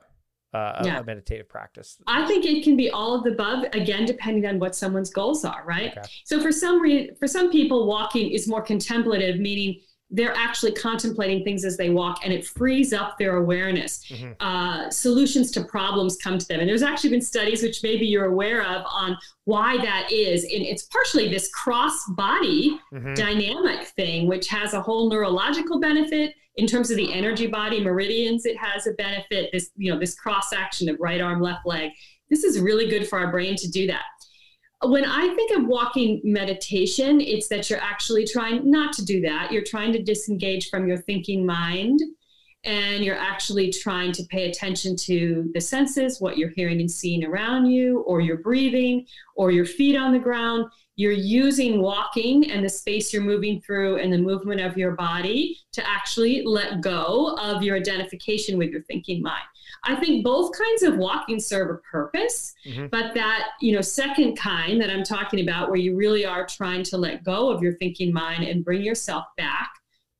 [0.53, 0.99] Uh, yeah.
[0.99, 1.97] a, meditative practice?
[2.07, 5.45] I think it can be all of the above, again, depending on what someone's goals
[5.45, 5.97] are, right?
[5.97, 6.01] Okay.
[6.25, 9.79] So for some re- for some people, walking is more contemplative, meaning
[10.11, 14.05] they're actually contemplating things as they walk and it frees up their awareness.
[14.09, 14.31] Mm-hmm.
[14.39, 16.59] uh, solutions to problems come to them.
[16.59, 20.43] And there's actually been studies which maybe you're aware of on why that is.
[20.43, 23.13] And it's partially this cross body mm-hmm.
[23.13, 28.45] dynamic thing which has a whole neurological benefit in terms of the energy body meridians
[28.45, 31.91] it has a benefit this you know this cross action of right arm left leg.
[32.29, 34.03] This is really good for our brain to do that
[34.83, 39.51] when I think of walking meditation, it's that you're actually trying not to do that.
[39.51, 42.01] You're trying to disengage from your thinking mind
[42.63, 47.23] and you're actually trying to pay attention to the senses, what you're hearing and seeing
[47.23, 50.65] around you, or your breathing, or your feet on the ground.
[50.95, 55.57] You're using walking and the space you're moving through and the movement of your body
[55.73, 59.43] to actually let go of your identification with your thinking mind.
[59.83, 62.87] I think both kinds of walking serve a purpose, mm-hmm.
[62.87, 66.83] but that, you know, second kind that I'm talking about where you really are trying
[66.83, 69.71] to let go of your thinking mind and bring yourself back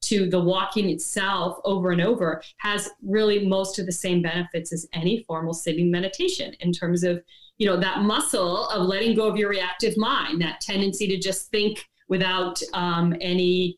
[0.01, 4.87] to the walking itself over and over has really most of the same benefits as
[4.93, 7.21] any formal sitting meditation in terms of,
[7.59, 11.51] you know, that muscle of letting go of your reactive mind, that tendency to just
[11.51, 13.77] think without um, any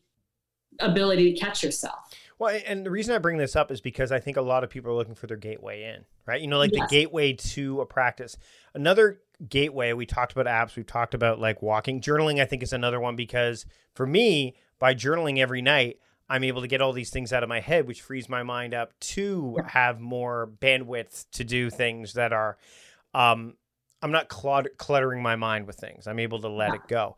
[0.80, 2.03] ability to catch yourself.
[2.38, 4.70] Well, and the reason I bring this up is because I think a lot of
[4.70, 6.40] people are looking for their gateway in, right?
[6.40, 6.88] You know, like yes.
[6.88, 8.36] the gateway to a practice.
[8.74, 12.00] Another gateway, we talked about apps, we've talked about like walking.
[12.00, 16.62] Journaling, I think, is another one because for me, by journaling every night, I'm able
[16.62, 19.56] to get all these things out of my head, which frees my mind up to
[19.58, 19.68] yeah.
[19.68, 22.56] have more bandwidth to do things that are,
[23.12, 23.54] um,
[24.02, 26.06] I'm not cluttering my mind with things.
[26.06, 26.74] I'm able to let yeah.
[26.74, 27.16] it go.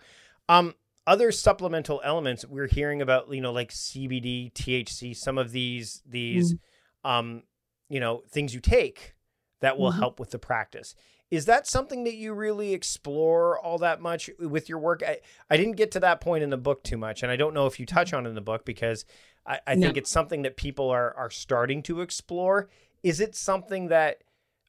[0.49, 0.75] Um,
[1.07, 6.55] other supplemental elements we're hearing about you know like cbd thc some of these these
[6.55, 7.11] mm-hmm.
[7.11, 7.43] um
[7.89, 9.15] you know things you take
[9.61, 10.01] that will mm-hmm.
[10.01, 10.95] help with the practice
[11.31, 15.19] is that something that you really explore all that much with your work I,
[15.51, 17.67] I didn't get to that point in the book too much and i don't know
[17.67, 19.05] if you touch on in the book because
[19.47, 19.87] i, I no.
[19.87, 22.69] think it's something that people are are starting to explore
[23.03, 24.23] is it something that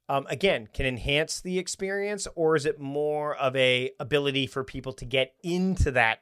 [0.09, 4.93] um, again can enhance the experience or is it more of a ability for people
[4.93, 6.21] to get into that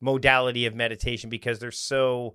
[0.00, 2.34] modality of meditation because they're so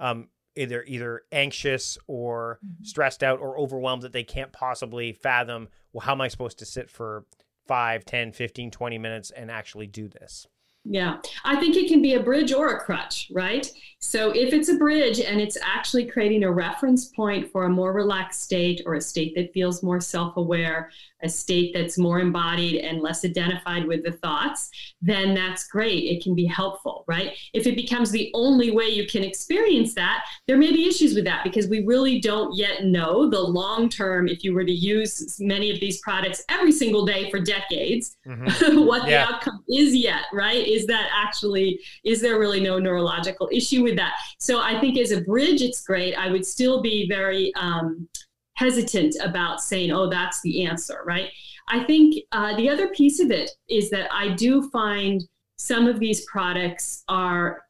[0.00, 2.84] um, either either anxious or mm-hmm.
[2.84, 6.64] stressed out or overwhelmed that they can't possibly fathom well how am i supposed to
[6.64, 7.24] sit for
[7.66, 10.46] 5 10 15 20 minutes and actually do this
[10.84, 13.70] yeah, I think it can be a bridge or a crutch, right?
[14.00, 17.94] So if it's a bridge and it's actually creating a reference point for a more
[17.94, 20.90] relaxed state or a state that feels more self aware,
[21.22, 24.68] a state that's more embodied and less identified with the thoughts,
[25.00, 26.04] then that's great.
[26.04, 27.32] It can be helpful, right?
[27.54, 31.24] If it becomes the only way you can experience that, there may be issues with
[31.24, 35.38] that because we really don't yet know the long term, if you were to use
[35.40, 38.84] many of these products every single day for decades, mm-hmm.
[38.86, 39.24] what yeah.
[39.24, 40.66] the outcome is yet, right?
[40.74, 44.14] Is that actually is there really no neurological issue with that?
[44.38, 46.14] So i think as a bridge it's great.
[46.14, 48.08] I would still be very um,
[48.54, 51.30] hesitant about saying oh that's the answer right?
[51.68, 55.24] I think uh, the other piece of it is that i do find
[55.56, 57.62] some of these products are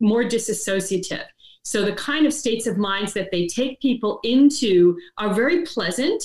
[0.00, 1.26] more disassociative
[1.64, 6.22] so the kind of states of minds that they take people into are very pleasant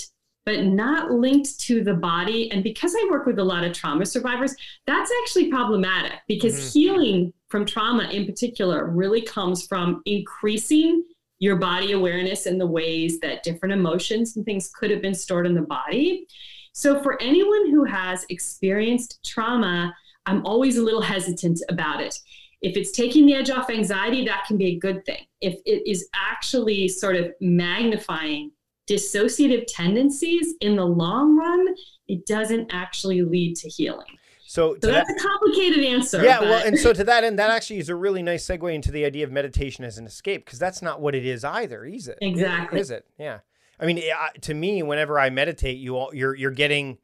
[0.49, 2.51] but not linked to the body.
[2.51, 4.55] And because I work with a lot of trauma survivors,
[4.87, 6.79] that's actually problematic because mm-hmm.
[6.79, 11.03] healing from trauma in particular really comes from increasing
[11.37, 15.45] your body awareness in the ways that different emotions and things could have been stored
[15.45, 16.25] in the body.
[16.73, 19.93] So, for anyone who has experienced trauma,
[20.25, 22.17] I'm always a little hesitant about it.
[22.63, 25.27] If it's taking the edge off anxiety, that can be a good thing.
[25.41, 28.51] If it is actually sort of magnifying
[28.89, 31.75] dissociative tendencies in the long run,
[32.07, 34.17] it doesn't actually lead to healing.
[34.45, 36.23] So, so that's that, a complicated answer.
[36.23, 36.49] Yeah, but...
[36.49, 39.05] well, and so to that end, that actually is a really nice segue into the
[39.05, 42.17] idea of meditation as an escape because that's not what it is either, is it?
[42.19, 42.79] Exactly.
[42.79, 43.05] Is it?
[43.19, 43.39] Yeah.
[43.79, 44.01] I mean,
[44.41, 46.97] to me, whenever I meditate, you all, you're you're getting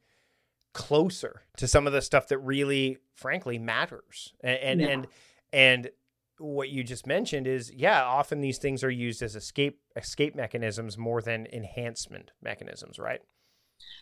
[0.74, 4.34] closer to some of the stuff that really, frankly, matters.
[4.42, 4.88] And and yeah.
[4.88, 5.06] and,
[5.52, 5.90] and
[6.38, 10.98] what you just mentioned is, yeah, often these things are used as escape escape mechanisms
[10.98, 13.20] more than enhancement mechanisms, right?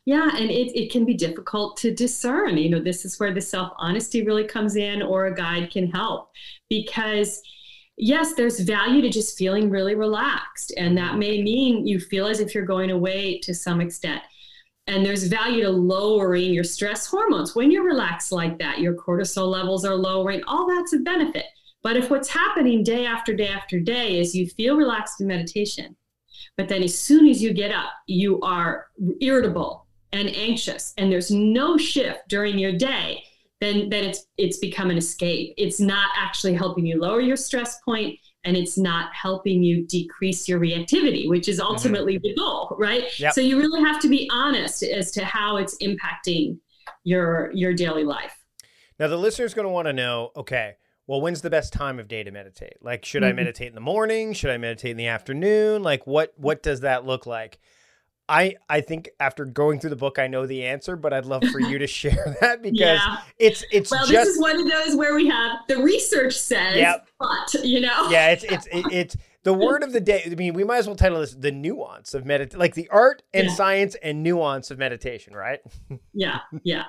[0.04, 2.56] Yeah, and it, it can be difficult to discern.
[2.58, 5.90] You know, this is where the self honesty really comes in, or a guide can
[5.90, 6.30] help
[6.68, 7.40] because
[7.96, 10.74] yes, there's value to just feeling really relaxed.
[10.76, 14.22] And that may mean you feel as if you're going away to some extent.
[14.86, 17.54] And there's value to lowering your stress hormones.
[17.54, 21.46] When you're relaxed like that, your cortisol levels are lowering, all that's a benefit.
[21.84, 25.94] But if what's happening day after day after day is you feel relaxed in meditation,
[26.56, 28.86] but then as soon as you get up, you are
[29.20, 33.22] irritable and anxious, and there's no shift during your day,
[33.60, 35.54] then then it's it's become an escape.
[35.58, 40.46] It's not actually helping you lower your stress point and it's not helping you decrease
[40.48, 41.72] your reactivity, which is mm-hmm.
[41.72, 42.28] ultimately mm-hmm.
[42.28, 43.04] the goal, right?
[43.18, 43.32] Yep.
[43.32, 46.58] So you really have to be honest as to how it's impacting
[47.04, 48.36] your your daily life.
[48.98, 52.08] Now the listener's going to want to know, okay, well, when's the best time of
[52.08, 52.78] day to meditate?
[52.80, 53.30] Like, should mm-hmm.
[53.30, 54.32] I meditate in the morning?
[54.32, 55.82] Should I meditate in the afternoon?
[55.82, 57.58] Like, what what does that look like?
[58.28, 61.44] I I think after going through the book, I know the answer, but I'd love
[61.44, 63.16] for you to share that because yeah.
[63.38, 66.76] it's it's well, just, this is one of those where we have the research says,
[66.76, 67.06] yep.
[67.18, 70.22] but you know, yeah, it's it's it, it's the word of the day.
[70.24, 73.22] I mean, we might as well title this "the nuance of meditation," like the art
[73.34, 73.54] and yeah.
[73.54, 75.60] science and nuance of meditation, right?
[76.14, 76.84] yeah, yeah.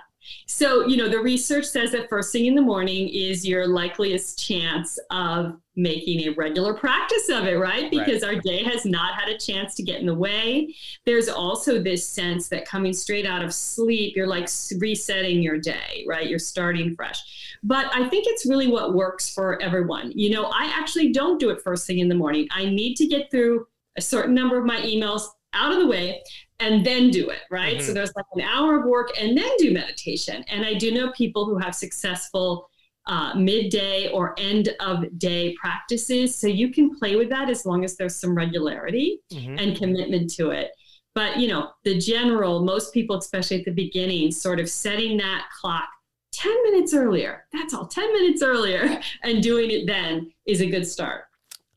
[0.47, 4.39] So, you know, the research says that first thing in the morning is your likeliest
[4.39, 7.91] chance of making a regular practice of it, right?
[7.91, 8.35] Because right.
[8.35, 10.73] our day has not had a chance to get in the way.
[11.05, 14.47] There's also this sense that coming straight out of sleep, you're like
[14.79, 16.29] resetting your day, right?
[16.29, 17.19] You're starting fresh.
[17.63, 20.11] But I think it's really what works for everyone.
[20.15, 22.47] You know, I actually don't do it first thing in the morning.
[22.51, 26.21] I need to get through a certain number of my emails out of the way
[26.59, 27.77] and then do it, right?
[27.77, 27.85] Mm-hmm.
[27.85, 30.43] So there's like an hour of work and then do meditation.
[30.47, 32.69] And I do know people who have successful
[33.07, 36.35] uh, midday or end of day practices.
[36.35, 39.59] So you can play with that as long as there's some regularity mm-hmm.
[39.59, 40.71] and commitment to it.
[41.13, 45.47] But, you know, the general, most people, especially at the beginning, sort of setting that
[45.61, 45.87] clock
[46.33, 47.45] 10 minutes earlier.
[47.53, 51.25] That's all, 10 minutes earlier, and doing it then is a good start.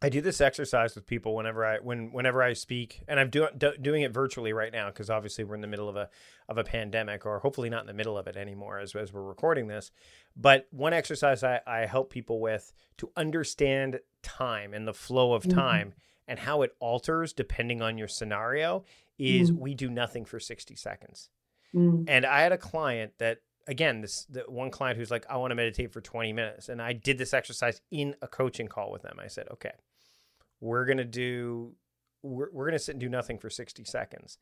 [0.00, 3.48] I do this exercise with people whenever I when whenever I speak, and I'm doing
[3.58, 6.08] do, doing it virtually right now because obviously we're in the middle of a
[6.48, 9.22] of a pandemic, or hopefully not in the middle of it anymore as as we're
[9.22, 9.90] recording this.
[10.36, 15.42] But one exercise I, I help people with to understand time and the flow of
[15.42, 15.58] mm-hmm.
[15.58, 15.98] time mm-hmm.
[16.28, 18.84] and how it alters depending on your scenario
[19.18, 19.60] is mm-hmm.
[19.60, 21.28] we do nothing for sixty seconds.
[21.74, 22.04] Mm-hmm.
[22.06, 25.50] And I had a client that again this the one client who's like i want
[25.50, 29.02] to meditate for 20 minutes and i did this exercise in a coaching call with
[29.02, 29.72] them i said okay
[30.60, 31.72] we're going to do
[32.22, 34.38] we're, we're going to sit and do nothing for 60 seconds.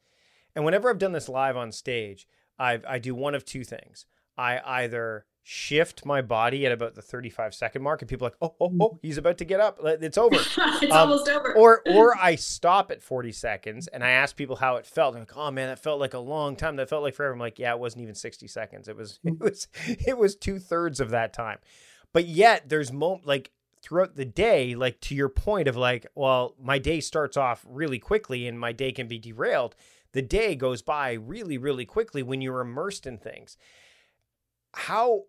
[0.55, 2.27] And whenever i've done this live on stage
[2.59, 4.07] i i do one of two things.
[4.39, 8.37] I either shift my body at about the 35 second mark and people are like
[8.43, 9.79] oh oh oh he's about to get up.
[9.83, 10.37] It's over.
[10.57, 11.55] It's um, almost over.
[11.55, 15.15] or or i stop at 40 seconds and i ask people how it felt.
[15.15, 16.77] They're like oh man that felt like a long time.
[16.77, 17.33] That felt like forever.
[17.33, 18.89] I'm like yeah it wasn't even 60 seconds.
[18.89, 21.59] It was it was it was two-thirds of that time.
[22.13, 23.53] But yet there's mo like
[23.87, 28.01] throughout the day, like to your point of like, well, my day starts off really
[28.01, 29.77] quickly and my day can be derailed.
[30.13, 33.57] The day goes by really, really quickly when you're immersed in things.
[34.75, 35.25] How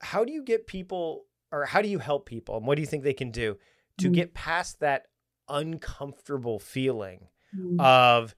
[0.00, 2.88] how do you get people or how do you help people and what do you
[2.88, 3.56] think they can do
[3.98, 4.14] to mm.
[4.14, 5.06] get past that
[5.48, 7.80] uncomfortable feeling mm.
[7.80, 8.34] of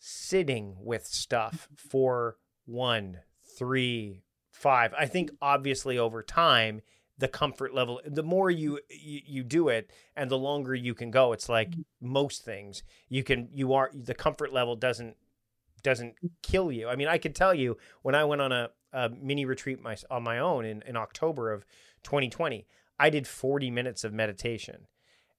[0.00, 3.18] sitting with stuff for one,
[3.56, 4.92] three, five?
[4.98, 6.80] I think obviously over time
[7.18, 11.10] the comfort level the more you, you, you do it and the longer you can
[11.10, 11.82] go it's like mm-hmm.
[12.00, 15.16] most things you can you are the comfort level doesn't
[15.82, 19.08] doesn't kill you i mean i could tell you when i went on a, a
[19.08, 21.64] mini retreat my, on my own in, in october of
[22.04, 22.66] 2020
[22.98, 24.86] i did 40 minutes of meditation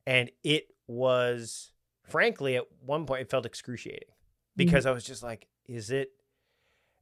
[0.06, 1.72] and it was
[2.04, 4.10] frankly at one point it felt excruciating
[4.56, 4.92] because mm-hmm.
[4.92, 6.12] i was just like is it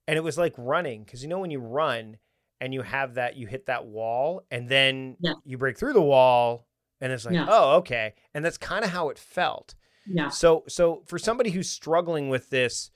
[0.08, 2.18] and it was like running because you know when you run
[2.60, 5.34] and you have that you hit that wall and then yeah.
[5.46, 6.68] you break through the wall
[7.02, 7.46] and it's like yeah.
[7.48, 11.70] oh okay and that's kind of how it felt yeah so so for somebody who's
[11.70, 12.92] struggling with this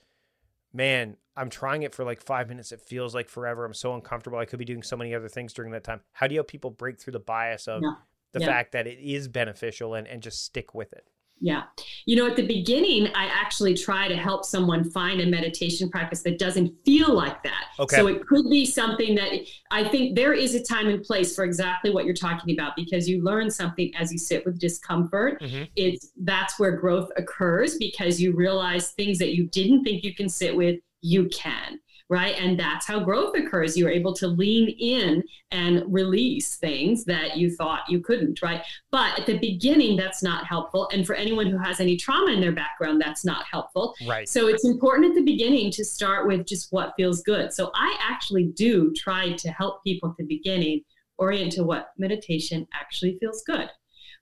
[0.74, 4.38] man i'm trying it for like five minutes it feels like forever i'm so uncomfortable
[4.38, 6.48] i could be doing so many other things during that time how do you help
[6.48, 7.94] people break through the bias of yeah.
[8.32, 11.08] the fact that it is beneficial and, and just stick with it
[11.42, 11.64] Yeah.
[12.06, 16.22] You know, at the beginning, I actually try to help someone find a meditation practice
[16.22, 17.61] that doesn't feel like that.
[17.80, 17.96] Okay.
[17.96, 19.32] So it could be something that
[19.72, 23.08] I think there is a time and place for exactly what you're talking about because
[23.08, 25.42] you learn something as you sit with discomfort.
[25.42, 25.64] Mm-hmm.
[25.76, 30.30] It's that's where growth occurs because you realize things that you didn't think you can
[30.30, 31.80] sit with, you can
[32.12, 32.36] right?
[32.38, 33.78] And that's how growth occurs.
[33.78, 38.62] You're able to lean in and release things that you thought you couldn't, right?
[38.92, 40.90] But at the beginning, that's not helpful.
[40.92, 43.96] And for anyone who has any trauma in their background, that's not helpful.
[44.06, 44.28] Right.
[44.28, 47.54] So it's important at the beginning to start with just what feels good.
[47.54, 50.82] So I actually do try to help people at the beginning
[51.18, 53.70] orient to what meditation actually feels good.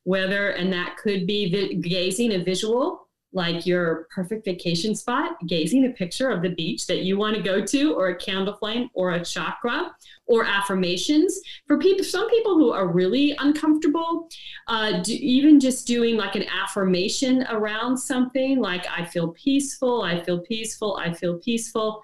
[0.04, 5.86] Whether, and that could be the, gazing a visual like your perfect vacation spot, gazing
[5.86, 8.90] a picture of the beach that you want to go to, or a candle flame,
[8.94, 11.40] or a chakra, or affirmations.
[11.68, 14.30] For people, some people who are really uncomfortable,
[14.68, 20.24] uh, do, even just doing like an affirmation around something, like I feel peaceful, I
[20.24, 22.04] feel peaceful, I feel peaceful.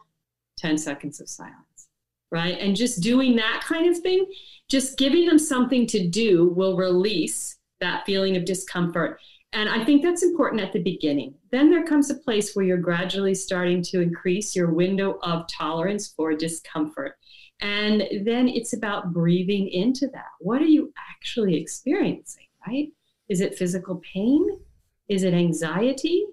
[0.58, 1.88] Ten seconds of silence,
[2.32, 2.58] right?
[2.60, 4.26] And just doing that kind of thing,
[4.70, 9.20] just giving them something to do will release that feeling of discomfort
[9.54, 11.34] and I think that's important at the beginning.
[11.52, 16.14] Then there comes a place where you're gradually starting to increase your window of tolerance
[16.16, 17.18] for discomfort.
[17.62, 20.32] And then it's about breathing into that.
[20.40, 22.90] What are you actually experiencing, right?
[23.30, 24.60] Is it physical pain?
[25.08, 26.26] Is it anxiety?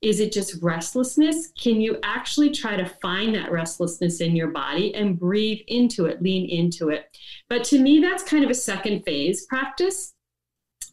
[0.00, 1.52] Is it just restlessness?
[1.60, 6.22] Can you actually try to find that restlessness in your body and breathe into it,
[6.22, 7.16] lean into it?
[7.48, 10.14] But to me, that's kind of a second phase practice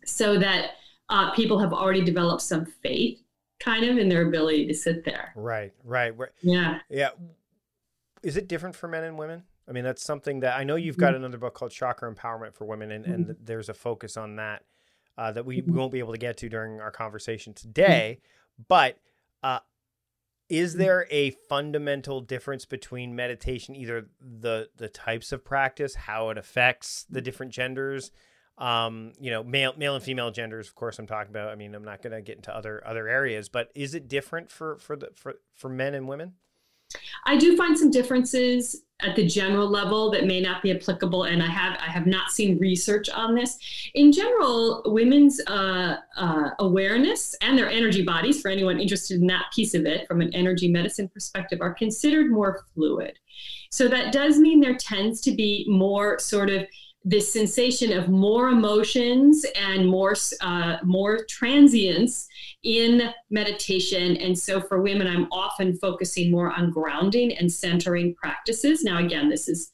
[0.06, 0.72] so that
[1.10, 3.20] uh, people have already developed some faith
[3.60, 5.34] kind of in their ability to sit there.
[5.36, 6.14] Right, right.
[6.42, 6.80] Yeah.
[6.90, 7.10] Yeah.
[8.24, 9.44] Is it different for men and women?
[9.68, 11.18] I mean, that's something that I know you've got mm-hmm.
[11.18, 13.32] another book called Chakra Empowerment for Women, and, mm-hmm.
[13.44, 14.64] there's a focus on that
[15.18, 15.72] uh, that we, mm-hmm.
[15.72, 18.20] we won't be able to get to during our conversation today.
[18.68, 18.98] But
[19.44, 19.60] uh,
[20.50, 20.80] is mm-hmm.
[20.82, 27.06] there a fundamental difference between meditation, either the the types of practice, how it affects
[27.10, 28.12] the different genders,
[28.60, 31.50] um, you know, male male and female genders, of course I'm talking about.
[31.50, 34.52] I mean, I'm not going to get into other other areas, but is it different
[34.52, 36.34] for for the for for men and women?
[37.26, 41.42] I do find some differences at the general level that may not be applicable, and
[41.42, 43.58] I have I have not seen research on this.
[43.94, 49.46] In general, women's uh, uh, awareness and their energy bodies, for anyone interested in that
[49.56, 53.18] piece of it from an energy medicine perspective, are considered more fluid.
[53.72, 56.66] So that does mean there tends to be more sort of
[57.04, 62.28] this sensation of more emotions and more uh, more transience
[62.64, 64.18] in meditation.
[64.18, 68.84] And so for women i'm often focusing more on grounding and centering practices.
[68.84, 69.72] Now again this is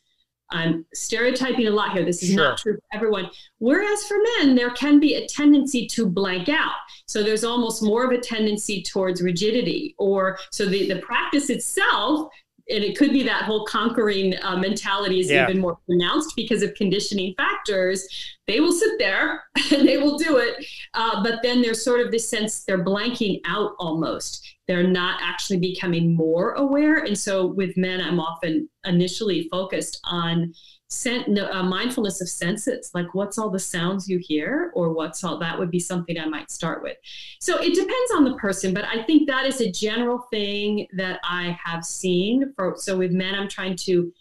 [0.52, 2.06] i'm stereotyping a lot here.
[2.06, 2.38] This is sure.
[2.38, 3.32] not true for everyone.
[3.58, 6.76] Whereas for men there can be a tendency to blank out.
[7.08, 12.30] So there's almost more of a tendency towards rigidity or so the, the practice itself
[12.70, 15.44] and it could be that whole conquering uh, mentality is yeah.
[15.44, 18.08] even more pronounced because of conditioning factors.
[18.48, 22.12] They will sit there and they will do it, uh, but then there's sort of
[22.12, 24.56] this sense they're blanking out almost.
[24.68, 26.98] They're not actually becoming more aware.
[26.98, 30.54] And so with men, I'm often initially focused on
[30.88, 35.40] sen- uh, mindfulness of senses like what's all the sounds you hear or what's all
[35.40, 36.98] that would be something i might start with.
[37.40, 41.20] So it depends on the person but i think that is a general thing that
[41.24, 44.12] i have seen for so with men i'm trying to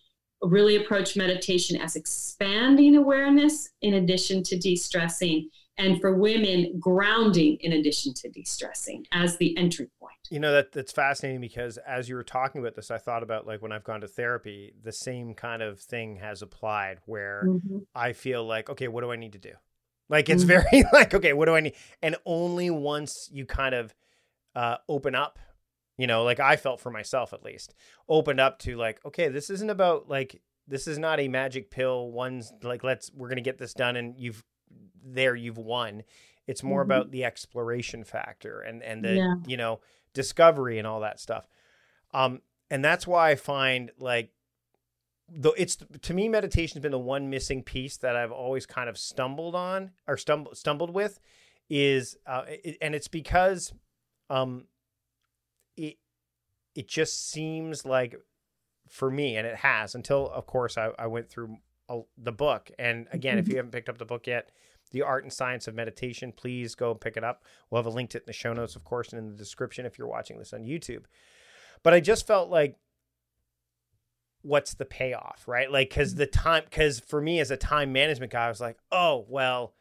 [0.43, 7.73] really approach meditation as expanding awareness in addition to de-stressing and for women grounding in
[7.73, 12.15] addition to de-stressing as the entry point you know that that's fascinating because as you
[12.15, 15.35] were talking about this i thought about like when i've gone to therapy the same
[15.35, 17.79] kind of thing has applied where mm-hmm.
[17.95, 19.53] i feel like okay what do i need to do
[20.09, 20.63] like it's mm-hmm.
[20.71, 23.95] very like okay what do i need and only once you kind of
[24.55, 25.41] uh, open up
[25.99, 27.75] you know like i felt for myself at least
[28.09, 32.11] opened up to like okay this isn't about like this is not a magic pill
[32.11, 34.45] one's like let's we're gonna get this done and you've
[35.05, 36.03] there you've won.
[36.47, 36.91] It's more mm-hmm.
[36.91, 39.35] about the exploration factor and and the yeah.
[39.47, 39.81] you know
[40.13, 41.47] discovery and all that stuff.
[42.13, 42.41] Um,
[42.71, 44.31] and that's why I find like
[45.29, 48.89] though it's to me meditation has been the one missing piece that I've always kind
[48.89, 51.19] of stumbled on or stumbled stumbled with
[51.71, 53.73] is uh, it, and it's because
[54.29, 54.67] um
[55.77, 55.97] it
[56.75, 58.17] it just seems like
[58.89, 61.57] for me and it has until of course I, I went through
[61.89, 64.51] a, the book and again if you haven't picked up the book yet
[64.95, 66.33] the Art and Science of Meditation.
[66.33, 67.45] Please go and pick it up.
[67.69, 69.37] We'll have a link to it in the show notes, of course, and in the
[69.37, 71.03] description if you're watching this on YouTube.
[71.83, 72.77] But I just felt like,
[74.41, 75.71] what's the payoff, right?
[75.71, 78.79] Like, because the time, because for me as a time management guy, I was like,
[78.91, 79.75] oh, well,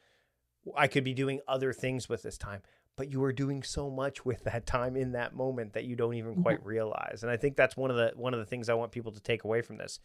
[0.75, 2.61] I could be doing other things with this time.
[2.95, 6.13] but you are doing so much with that time in that moment that you don't
[6.13, 6.69] even quite mm-hmm.
[6.69, 7.23] realize.
[7.23, 9.21] And I think that's one of the one of the things I want people to
[9.21, 9.99] take away from this.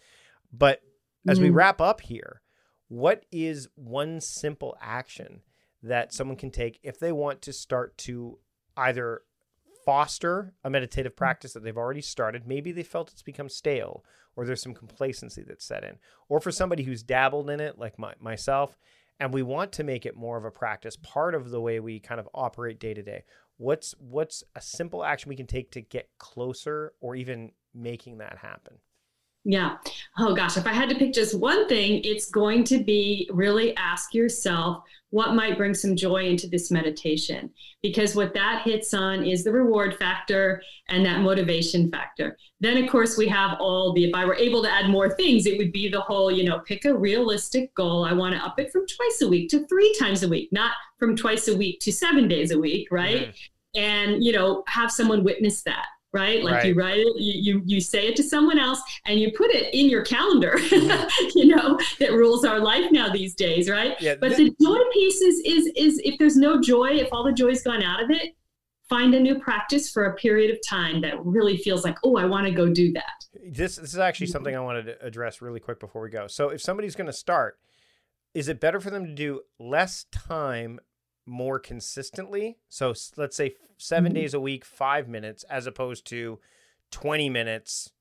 [0.52, 0.80] But
[1.28, 1.44] as mm-hmm.
[1.44, 2.40] we wrap up here,
[2.88, 5.42] what is one simple action
[5.82, 8.38] that someone can take if they want to start to
[8.76, 9.22] either
[9.88, 11.18] foster a meditative mm-hmm.
[11.18, 12.46] practice that they've already started.
[12.46, 14.04] Maybe they felt it's become stale
[14.36, 15.96] or there's some complacency that's set in.
[16.28, 18.76] Or for somebody who's dabbled in it, like my, myself,
[19.18, 22.00] and we want to make it more of a practice, part of the way we
[22.00, 23.24] kind of operate day to day.
[23.56, 28.38] What's what's a simple action we can take to get closer or even making that
[28.38, 28.74] happen?
[29.50, 29.78] Yeah.
[30.18, 33.74] Oh gosh, if I had to pick just one thing, it's going to be really
[33.76, 37.48] ask yourself what might bring some joy into this meditation.
[37.82, 42.36] Because what that hits on is the reward factor and that motivation factor.
[42.60, 45.46] Then, of course, we have all the, if I were able to add more things,
[45.46, 48.04] it would be the whole, you know, pick a realistic goal.
[48.04, 50.72] I want to up it from twice a week to three times a week, not
[50.98, 53.28] from twice a week to seven days a week, right?
[53.28, 53.34] Mm.
[53.76, 56.42] And, you know, have someone witness that right?
[56.42, 56.66] Like right.
[56.66, 59.74] you write it, you, you, you say it to someone else, and you put it
[59.74, 60.56] in your calendar.
[60.78, 61.38] Mm-hmm.
[61.38, 64.00] you know that rules our life now these days, right?
[64.00, 67.24] Yeah, but th- the joy piece is is is if there's no joy, if all
[67.24, 68.36] the joy's gone out of it,
[68.88, 72.26] find a new practice for a period of time that really feels like, oh, I
[72.26, 73.24] want to go do that.
[73.44, 76.26] This this is actually something I wanted to address really quick before we go.
[76.26, 77.58] So if somebody's going to start.
[78.34, 80.78] Is it better for them to do less time
[81.28, 82.58] more consistently.
[82.68, 84.14] So let's say 7 mm-hmm.
[84.14, 86.38] days a week, five minutes, as opposed to
[86.90, 87.92] 20 minutes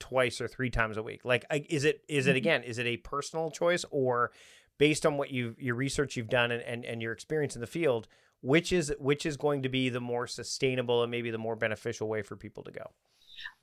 [0.00, 1.24] twice or three times a week.
[1.24, 2.36] Like, is it, is it mm-hmm.
[2.38, 4.32] again, is it a personal choice or
[4.78, 7.66] based on what you've, your research you've done and, and, and your experience in the
[7.66, 8.08] field,
[8.40, 12.08] which is, which is going to be the more sustainable and maybe the more beneficial
[12.08, 12.90] way for people to go?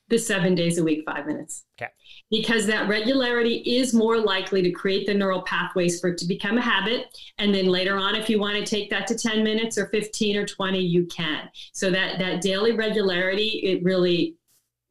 [0.10, 1.66] The seven days a week, five minutes.
[1.80, 1.92] Okay.
[2.32, 6.58] Because that regularity is more likely to create the neural pathways for it to become
[6.58, 7.06] a habit.
[7.38, 10.38] And then later on, if you want to take that to 10 minutes or 15
[10.38, 11.50] or 20, you can.
[11.74, 14.36] So that, that daily regularity, it really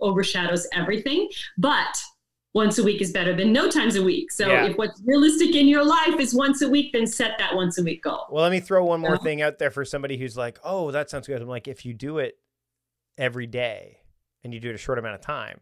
[0.00, 1.28] overshadows everything.
[1.56, 2.00] But
[2.54, 4.32] once a week is better than no times a week.
[4.32, 4.66] So yeah.
[4.66, 7.82] if what's realistic in your life is once a week, then set that once a
[7.82, 8.26] week goal.
[8.30, 11.10] Well, let me throw one more thing out there for somebody who's like, oh, that
[11.10, 11.40] sounds good.
[11.42, 12.38] I'm like, if you do it
[13.16, 13.97] every day,
[14.44, 15.60] and you do it a short amount of time,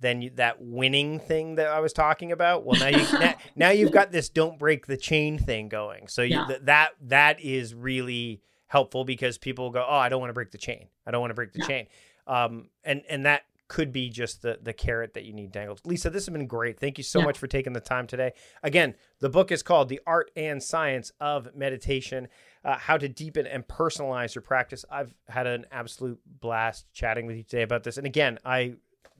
[0.00, 3.70] then you, that winning thing that I was talking about, well, now you now, now,
[3.70, 6.08] you've got this don't break the chain thing going.
[6.08, 6.46] So you, yeah.
[6.46, 10.50] th- that that is really helpful because people go, oh, I don't want to break
[10.50, 10.88] the chain.
[11.06, 11.66] I don't want to break the yeah.
[11.66, 11.86] chain.
[12.26, 15.80] Um, and and that could be just the the carrot that you need dangled.
[15.84, 16.78] Lisa, this has been great.
[16.80, 17.26] Thank you so yeah.
[17.26, 18.32] much for taking the time today.
[18.62, 22.28] Again, the book is called The Art and Science of Meditation
[22.68, 24.84] uh, how to deepen and personalize your practice.
[24.90, 27.96] I've had an absolute blast chatting with you today about this.
[27.96, 28.74] And again, I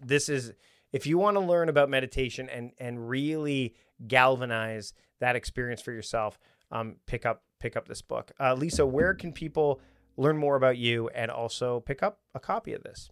[0.04, 0.52] this is
[0.92, 3.74] if you want to learn about meditation and and really
[4.06, 6.38] galvanize that experience for yourself,
[6.70, 8.32] um, pick up pick up this book.
[8.38, 9.80] Uh, Lisa, where can people
[10.18, 13.08] learn more about you and also pick up a copy of this?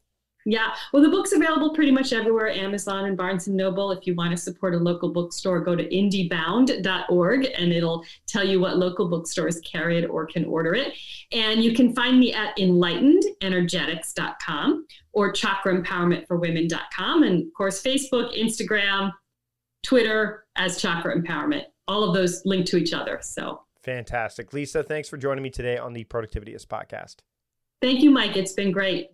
[0.48, 3.90] Yeah, well, the book's available pretty much everywhere Amazon and Barnes and Noble.
[3.90, 8.60] If you want to support a local bookstore, go to indiebound.org and it'll tell you
[8.60, 10.94] what local bookstores carry it or can order it.
[11.32, 17.22] And you can find me at enlightenedenergetics.com or chakraempowermentforwomen.com.
[17.24, 19.10] And of course, Facebook, Instagram,
[19.82, 21.64] Twitter as Chakra Empowerment.
[21.88, 23.18] All of those link to each other.
[23.20, 24.52] So fantastic.
[24.52, 27.16] Lisa, thanks for joining me today on the Productivityist podcast.
[27.82, 28.36] Thank you, Mike.
[28.36, 29.08] It's been great.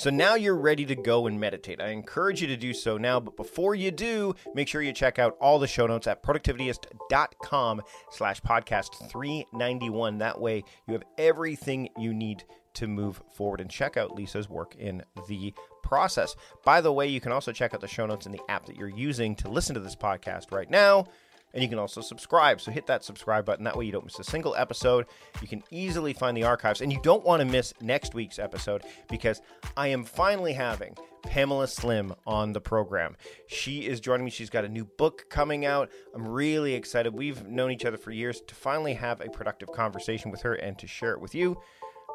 [0.00, 1.78] So now you're ready to go and meditate.
[1.78, 5.18] I encourage you to do so now, but before you do, make sure you check
[5.18, 10.16] out all the show notes at productivityist.com slash podcast 391.
[10.16, 14.74] That way you have everything you need to move forward and check out Lisa's work
[14.76, 16.34] in the process.
[16.64, 18.76] By the way, you can also check out the show notes in the app that
[18.76, 21.08] you're using to listen to this podcast right now.
[21.52, 22.60] And you can also subscribe.
[22.60, 23.64] So hit that subscribe button.
[23.64, 25.06] That way you don't miss a single episode.
[25.40, 26.80] You can easily find the archives.
[26.80, 29.42] And you don't want to miss next week's episode because
[29.76, 33.16] I am finally having Pamela Slim on the program.
[33.46, 34.30] She is joining me.
[34.30, 35.90] She's got a new book coming out.
[36.14, 37.14] I'm really excited.
[37.14, 40.78] We've known each other for years to finally have a productive conversation with her and
[40.78, 41.60] to share it with you.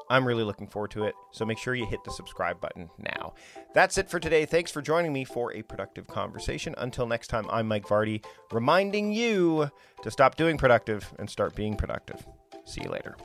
[0.09, 1.15] I'm really looking forward to it.
[1.31, 3.33] So make sure you hit the subscribe button now.
[3.73, 4.45] That's it for today.
[4.45, 6.75] Thanks for joining me for a productive conversation.
[6.77, 9.69] Until next time, I'm Mike Vardy, reminding you
[10.01, 12.25] to stop doing productive and start being productive.
[12.65, 13.15] See you later.